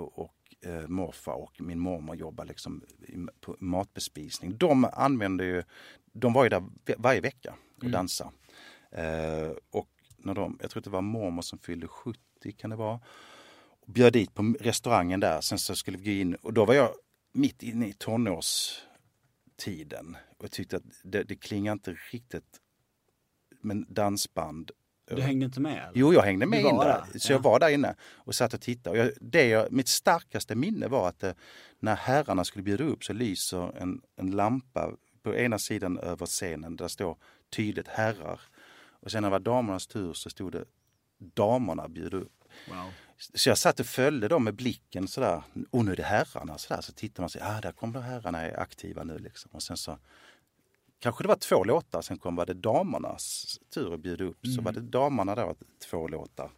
och, 0.00 0.18
och 0.18 0.68
eh, 0.70 0.88
morfar 0.88 1.32
och 1.32 1.60
min 1.60 1.78
mormor 1.78 2.16
jobbade 2.16 2.48
liksom 2.48 2.84
på 3.40 3.56
matbespisning. 3.60 4.58
De 4.58 4.84
använde 4.92 5.44
ju, 5.44 5.62
de 6.12 6.32
var 6.32 6.44
ju 6.44 6.50
där 6.50 6.62
varje 6.98 7.20
vecka 7.20 7.54
och 7.82 7.90
dansade. 7.90 8.30
Eh, 8.90 9.50
och 9.70 9.88
när 10.16 10.34
de, 10.34 10.58
jag 10.60 10.70
tror 10.70 10.80
att 10.80 10.84
det 10.84 10.90
var 10.90 11.00
mormor 11.00 11.42
som 11.42 11.58
fyllde 11.58 11.88
70 11.88 12.20
kan 12.56 12.70
det 12.70 12.76
vara. 12.76 13.00
Bjöd 13.86 14.12
dit 14.12 14.34
på 14.34 14.54
restaurangen 14.60 15.20
där. 15.20 15.40
Sen 15.40 15.58
så 15.58 15.76
skulle 15.76 15.98
vi 15.98 16.04
gå 16.04 16.10
in 16.20 16.34
och 16.34 16.52
då 16.52 16.64
var 16.64 16.74
jag 16.74 16.90
mitt 17.32 17.62
inne 17.62 17.88
i 17.88 17.92
tonårstiden. 17.92 20.16
Och 20.38 20.44
jag 20.44 20.50
tyckte 20.50 20.76
att 20.76 20.82
det, 21.02 21.22
det 21.22 21.36
klingar 21.36 21.72
inte 21.72 21.96
riktigt 22.12 22.60
med 23.60 23.86
dansband. 23.88 24.70
Du 25.16 25.22
hängde 25.22 25.44
inte 25.44 25.60
med? 25.60 25.72
Eller? 25.72 25.92
Jo, 25.94 26.14
jag 26.14 26.22
hängde 26.22 26.46
med 26.46 26.60
in 26.60 26.76
där. 26.76 26.84
där, 26.84 27.18
Så 27.18 27.32
ja. 27.32 27.36
jag 27.36 27.42
var 27.42 27.58
där 27.58 27.68
inne 27.68 27.94
och 28.14 28.34
satt 28.34 28.54
och 28.54 28.60
tittade. 28.60 28.90
Och 28.90 29.06
jag, 29.06 29.12
det 29.20 29.48
jag, 29.48 29.72
mitt 29.72 29.88
starkaste 29.88 30.54
minne 30.54 30.88
var 30.88 31.08
att 31.08 31.22
eh, 31.22 31.32
när 31.78 31.96
herrarna 31.96 32.44
skulle 32.44 32.62
bjuda 32.62 32.84
upp 32.84 33.04
så 33.04 33.12
lyser 33.12 33.82
en, 33.82 34.00
en 34.16 34.30
lampa 34.30 34.90
på 35.22 35.34
ena 35.34 35.58
sidan 35.58 35.98
över 35.98 36.26
scenen 36.26 36.76
där 36.76 36.88
står 36.88 37.16
tydligt 37.50 37.88
herrar. 37.88 38.40
Och 39.00 39.10
sen 39.10 39.22
när 39.22 39.30
det 39.30 39.32
var 39.32 39.40
damernas 39.40 39.86
tur 39.86 40.12
så 40.12 40.30
stod 40.30 40.52
det 40.52 40.64
damerna 41.18 41.88
bjuder 41.88 42.18
upp. 42.18 42.44
Wow. 42.68 42.92
Så 43.34 43.48
jag 43.48 43.58
satt 43.58 43.80
och 43.80 43.86
följde 43.86 44.28
dem 44.28 44.44
med 44.44 44.54
blicken 44.54 45.08
sådär. 45.08 45.42
Och 45.70 45.84
nu 45.84 45.92
är 45.92 45.96
det 45.96 46.02
herrarna. 46.02 46.58
Sådär. 46.58 46.80
Så 46.80 46.92
tittar 46.92 47.22
man 47.22 47.30
sig, 47.30 47.42
ah, 47.44 47.60
där 47.60 47.72
kommer 47.72 48.00
herrarna 48.00 48.40
är 48.40 48.60
aktiva 48.60 49.04
nu 49.04 49.18
liksom. 49.18 49.50
Och 49.54 49.62
sen 49.62 49.76
så 49.76 49.98
kanske 51.00 51.24
det 51.24 51.28
var 51.28 51.36
två 51.36 51.64
låtar, 51.64 52.02
sen 52.02 52.18
kom 52.18 52.36
var 52.36 52.46
det 52.46 52.54
damernas 52.54 53.58
tur 53.74 53.94
att 53.94 54.00
bjuda 54.00 54.24
upp. 54.24 54.46
Så 54.56 54.62
var 54.62 54.72
det 54.72 54.80
damerna 54.80 55.34
då, 55.34 55.54
två 55.90 56.08
låtar. 56.08 56.50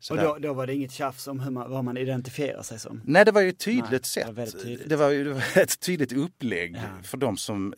Så 0.00 0.14
Och 0.14 0.20
då, 0.22 0.38
då 0.38 0.52
var 0.52 0.66
det 0.66 0.74
inget 0.74 0.92
tjafs 0.92 1.26
om 1.26 1.40
hur 1.40 1.50
man, 1.50 1.70
vad 1.70 1.84
man 1.84 1.96
identifierar 1.96 2.62
sig 2.62 2.78
som? 2.78 3.00
Nej, 3.04 3.24
det 3.24 3.32
var 3.32 3.40
ju 3.40 3.48
ett 3.48 3.58
tydligt 3.58 3.90
Nej, 3.90 3.98
det 4.00 4.04
sätt. 4.06 4.26
var 4.26 4.32
väldigt 4.32 4.62
tydligt. 4.62 4.88
Det 4.88 4.96
var 4.96 5.10
ju 5.10 5.24
det 5.24 5.32
var 5.32 5.58
ett 5.58 5.80
tydligt 5.80 6.12
upplägg 6.12 6.76
Ja. 6.76 7.02
för 7.02 7.16
de 7.18 7.36
som 7.36 7.74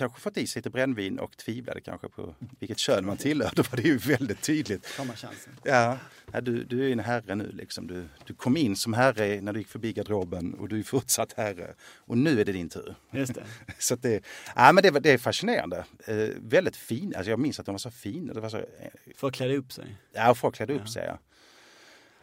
kanske 0.00 0.20
fått 0.20 0.36
i 0.36 0.46
sig 0.46 0.60
lite 0.60 0.70
brännvin 0.70 1.18
och 1.18 1.36
tvivlade 1.36 1.80
kanske 1.80 2.08
på 2.08 2.34
vilket 2.58 2.78
kön 2.78 3.06
man 3.06 3.16
tillhör. 3.16 3.50
Då 3.56 3.62
var 3.62 3.76
det 3.76 3.82
ju 3.82 3.96
väldigt 3.96 4.42
tydligt. 4.42 4.86
Ja, 5.62 5.98
du, 6.40 6.64
du 6.64 6.88
är 6.88 6.92
en 6.92 6.98
herre 6.98 7.34
nu 7.34 7.52
liksom. 7.52 7.86
Du, 7.86 8.08
du 8.26 8.34
kom 8.34 8.56
in 8.56 8.76
som 8.76 8.92
herre 8.92 9.40
när 9.40 9.52
du 9.52 9.58
gick 9.58 9.68
förbi 9.68 9.92
garderoben 9.92 10.54
och 10.54 10.68
du 10.68 10.78
är 10.78 10.82
fortsatt 10.82 11.32
herre. 11.32 11.74
Och 11.96 12.18
nu 12.18 12.40
är 12.40 12.44
det 12.44 12.52
din 12.52 12.68
tur. 12.68 12.94
Just 13.10 13.34
det. 13.34 13.44
Så 13.78 13.96
det, 13.96 14.24
ja, 14.56 14.72
men 14.72 14.82
det, 14.82 14.90
det 14.90 15.10
är 15.10 15.18
fascinerande. 15.18 15.84
Eh, 16.06 16.28
väldigt 16.36 16.76
fin. 16.76 17.14
Alltså 17.16 17.30
jag 17.30 17.38
minns 17.38 17.60
att 17.60 17.66
de 17.66 17.72
var 17.72 17.78
så 17.78 17.90
fina. 17.90 18.32
Det 18.32 18.40
var 18.40 18.48
så, 18.48 18.58
eh, 18.58 18.64
För 19.16 19.28
att 19.28 19.34
klä 19.34 19.56
upp 19.56 19.72
sig. 19.72 19.96
Ja, 20.12 20.34
folk 20.34 20.54
klädde 20.54 20.74
upp 20.74 20.88
sig. 20.88 21.06
Ja. 21.06 21.18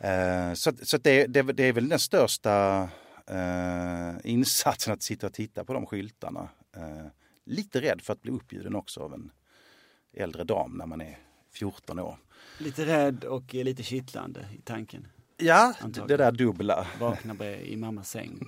Eh, 0.10 0.54
så 0.54 0.72
så 0.82 0.98
det, 0.98 1.26
det, 1.26 1.42
det 1.42 1.64
är 1.64 1.74
väl 1.74 1.90
den 1.90 2.00
största 2.00 2.90
eh, 3.28 4.14
insatsen 4.24 4.94
att 4.94 5.04
sitta 5.04 5.28
och 5.28 5.34
titta 5.34 5.66
på 5.66 5.74
de 5.74 5.86
skyltarna. 5.86 6.50
Eh, 6.76 7.08
lite 7.48 7.82
rädd 7.82 8.02
för 8.02 8.14
att 8.14 8.22
bli 8.22 8.32
uppbjuden 8.32 8.76
också 8.76 9.00
av 9.00 9.14
en 9.14 9.32
äldre 10.14 10.44
dam 10.44 10.78
när 10.78 10.86
man 10.86 11.02
är 11.02 11.18
14 11.54 12.00
år. 12.00 12.18
Lite 12.60 12.86
rädd 12.86 13.24
och 13.24 13.54
lite 13.54 13.84
kittlande 13.84 14.46
i 14.58 14.62
tanken. 14.62 15.08
Ja, 15.38 15.74
det, 15.80 15.84
Antagligen. 15.86 16.08
det 16.08 16.18
där 16.18 16.32
dubbla. 16.32 16.88
Vakna 17.00 17.34
bre- 17.40 17.62
i 17.62 17.76
mammas 17.76 18.10
säng. 18.10 18.40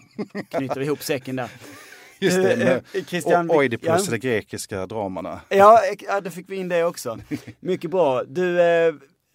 Knyter 0.49 0.81
ihop 0.81 1.03
säcken 1.03 1.35
där. 1.35 1.51
Just 2.19 2.37
det, 2.37 2.53
Eh, 2.53 2.69
eh, 2.99 3.05
Christian, 3.05 3.51
Oidipus, 3.51 3.87
ja. 3.87 4.11
de 4.11 4.17
grekiska 4.17 4.85
dramarna. 4.85 5.41
Ja, 5.49 5.79
ja, 5.99 6.21
då 6.21 6.29
fick 6.29 6.49
vi 6.49 6.55
in 6.55 6.69
det 6.69 6.83
också. 6.83 7.19
Mycket 7.59 7.91
bra. 7.91 8.23
Du, 8.23 8.61
eh, 8.61 8.93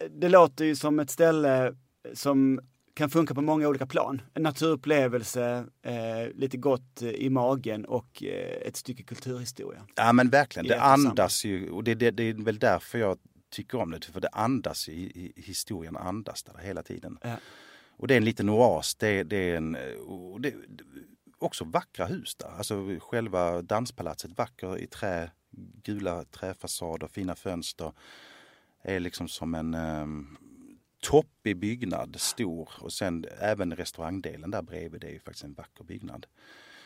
det 0.09 0.29
låter 0.29 0.65
ju 0.65 0.75
som 0.75 0.99
ett 0.99 1.09
ställe 1.09 1.75
som 2.13 2.59
kan 2.95 3.09
funka 3.09 3.33
på 3.33 3.41
många 3.41 3.67
olika 3.67 3.85
plan. 3.85 4.21
En 4.33 4.43
naturupplevelse, 4.43 5.65
eh, 5.81 6.29
lite 6.35 6.57
gott 6.57 7.01
eh, 7.01 7.09
i 7.09 7.29
magen 7.29 7.85
och 7.85 8.23
eh, 8.23 8.67
ett 8.67 8.75
stycke 8.75 9.03
kulturhistoria. 9.03 9.85
Ja 9.95 10.13
men 10.13 10.29
verkligen, 10.29 10.67
det 10.67 10.81
andas 10.81 11.45
ju 11.45 11.69
och 11.69 11.83
det, 11.83 11.95
det, 11.95 12.11
det 12.11 12.23
är 12.23 12.33
väl 12.33 12.59
därför 12.59 12.97
jag 12.97 13.17
tycker 13.51 13.81
om 13.81 13.91
det. 13.91 14.05
För 14.05 14.21
det 14.21 14.29
andas 14.31 14.87
ju, 14.87 15.31
historien 15.35 15.97
andas 15.97 16.43
där 16.43 16.57
hela 16.63 16.83
tiden. 16.83 17.17
Ja. 17.21 17.35
Och 17.97 18.07
det 18.07 18.13
är 18.13 18.17
en 18.17 18.25
liten 18.25 18.49
oas, 18.49 18.95
det, 18.95 19.23
det 19.23 19.51
är 19.51 19.57
en, 19.57 19.77
och 20.07 20.41
det, 20.41 20.49
det, 20.49 20.83
också 21.37 21.63
vackra 21.63 22.05
hus 22.05 22.35
där. 22.35 22.49
Alltså 22.57 22.99
själva 22.99 23.61
danspalatset, 23.61 24.37
vacker 24.37 24.77
i 24.77 24.87
trä, 24.87 25.31
gula 25.83 26.23
träfasader, 26.23 27.07
fina 27.07 27.35
fönster. 27.35 27.91
Är 28.83 28.99
liksom 28.99 29.27
som 29.27 29.55
en 29.55 29.73
um, 29.73 30.37
toppig 31.05 31.57
byggnad, 31.57 32.15
stor. 32.19 32.69
Och 32.79 32.93
sen 32.93 33.25
även 33.39 33.75
restaurangdelen 33.75 34.51
där 34.51 34.61
bredvid, 34.61 35.01
det 35.01 35.07
är 35.07 35.11
ju 35.11 35.19
faktiskt 35.19 35.43
en 35.43 35.53
vacker 35.53 35.83
byggnad. 35.83 36.25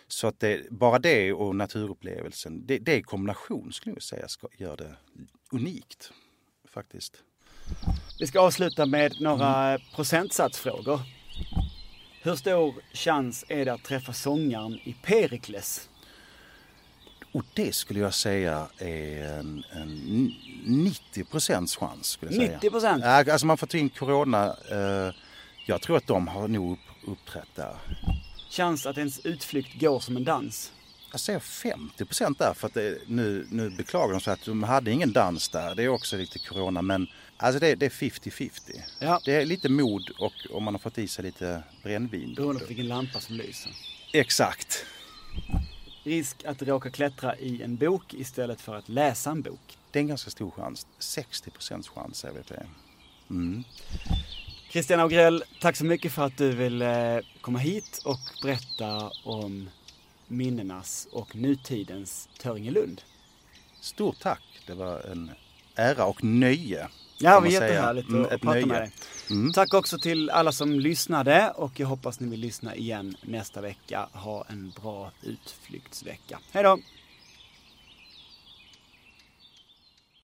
Så 0.08 0.28
att 0.28 0.40
det, 0.40 0.72
bara 0.72 1.00
det 1.00 1.34
och 1.34 1.56
naturupplevelsen, 1.56 2.66
det, 2.66 2.78
det 2.78 2.96
i 2.96 3.02
kombination 3.02 3.72
skulle 3.74 3.96
jag 3.96 4.04
säga 4.04 4.28
ska, 4.28 4.48
gör 4.58 4.78
det 4.78 4.96
unikt. 5.52 6.12
Faktiskt. 6.68 7.24
Vi 8.20 8.28
ska 8.28 8.40
avsluta 8.40 8.86
med 8.86 9.22
några 9.22 9.70
mm. 9.70 9.82
procentsatsfrågor. 9.96 11.00
Hur 12.22 12.36
stor 12.36 12.76
chans 12.94 13.46
är 13.48 13.66
det 13.66 13.74
att 13.74 13.84
träffa 13.84 14.14
sångaren 14.14 14.74
i 14.74 14.96
Perikles? 15.04 15.89
Och 17.32 17.44
det 17.54 17.76
skulle 17.76 18.00
jag 18.00 18.14
säga 18.14 18.68
är 18.78 19.40
en, 19.40 19.64
en 19.72 20.34
90 20.66 21.24
procents 21.24 21.76
chans. 21.76 22.08
Skulle 22.08 22.32
jag 22.32 22.60
säga. 22.62 22.72
90%? 22.72 23.02
Ja, 23.04 23.34
alltså 23.34 23.48
man 23.48 23.58
får 23.58 23.68
ta 23.68 23.78
in 23.78 23.90
corona. 23.90 24.56
Eh, 24.72 25.14
jag 25.66 25.82
tror 25.82 25.98
att 25.98 26.08
de 26.08 26.28
har 26.28 26.48
nog 26.48 26.72
upp, 26.72 27.08
uppträtt 27.08 27.56
där. 27.56 27.76
Chans 28.50 28.86
att 28.86 28.98
ens 28.98 29.26
utflykt 29.26 29.82
går 29.82 30.00
som 30.00 30.18
en 30.18 30.24
dans? 30.24 30.72
Jag 31.12 31.20
säger 31.20 31.40
50 31.40 32.06
procent 32.06 32.40
där 32.40 32.54
för 32.54 32.68
att 32.68 32.74
det, 32.74 32.98
nu, 33.08 33.48
nu 33.52 33.70
beklagar 33.70 34.14
de 34.14 34.22
sig 34.22 34.34
att 34.34 34.46
de 34.46 34.64
hade 34.64 34.92
ingen 34.92 35.14
dans 35.14 35.50
där. 35.50 35.76
Det 35.76 35.84
är 35.84 35.88
också 35.88 36.18
lite 36.18 36.40
corona 36.40 36.82
men 36.82 37.08
alltså 37.38 37.60
det, 37.60 37.76
det 37.76 37.86
är 37.86 37.90
50-50. 37.90 38.52
Ja. 39.00 39.22
Det 39.26 39.36
är 39.36 39.46
lite 39.46 39.70
mod 39.70 40.10
och 40.20 40.34
om 40.52 40.64
man 40.64 40.74
har 40.74 40.80
fått 40.80 40.98
i 40.98 41.08
sig 41.08 41.26
lite 41.26 41.64
brännvin. 41.84 42.34
Beroende 42.34 42.62
på 42.62 42.68
vilken 42.68 42.88
lampa 42.88 43.20
som 43.20 43.36
lyser. 43.36 43.72
Exakt. 44.14 44.86
Risk 46.10 46.44
att 46.46 46.62
råka 46.62 46.90
klättra 46.90 47.38
i 47.38 47.62
en 47.64 47.76
bok 47.76 48.14
istället 48.14 48.62
för 48.62 48.76
att 48.76 48.90
läsa 48.90 49.32
en 49.32 49.42
bok. 49.42 49.78
Det 49.92 50.00
är 50.00 50.02
en 50.02 50.08
ganska 50.08 50.32
stor 50.32 50.52
chans. 50.52 50.88
60 51.00 51.52
procents 51.52 51.90
chans 51.90 52.22
på 52.22 52.54
det. 52.54 52.66
Mm. 53.30 53.64
Christian 54.72 55.00
Augrell, 55.00 55.44
tack 55.62 55.76
så 55.76 55.86
mycket 55.86 56.12
för 56.12 56.26
att 56.26 56.38
du 56.38 56.52
ville 56.52 57.22
komma 57.42 57.60
hit 57.60 58.02
och 58.06 58.20
berätta 58.44 59.12
om 59.24 59.70
minnenas 60.28 61.08
och 61.12 61.36
nutidens 61.36 62.30
Töringelund. 62.40 63.02
Stort 63.82 64.20
tack. 64.20 64.44
Det 64.68 64.74
var 64.74 65.00
en 65.00 65.32
ära 65.76 66.06
och 66.06 66.24
nöje. 66.24 66.88
Ja, 67.22 67.36
det 67.36 67.40
var 67.40 67.48
jättehärligt 67.48 68.10
Mm, 68.10 68.26
att 68.26 68.32
ett 68.32 68.42
prata 68.42 68.54
nöje. 68.54 68.66
med 68.66 68.82
dig. 68.82 68.92
Mm. 69.30 69.54
Tack 69.54 69.74
också 69.74 69.98
till 70.00 70.30
alla 70.30 70.52
som 70.52 70.80
lyssnade 70.80 71.52
och 71.56 71.80
jag 71.80 71.88
hoppas 71.88 72.20
ni 72.20 72.30
vill 72.30 72.40
lyssna 72.40 72.76
igen 72.76 73.18
nästa 73.22 73.62
vecka. 73.62 74.08
Ha 74.14 74.46
en 74.50 74.74
bra 74.82 75.12
utflyktsvecka. 75.24 76.40
Hej 76.52 76.64
då! 76.64 76.80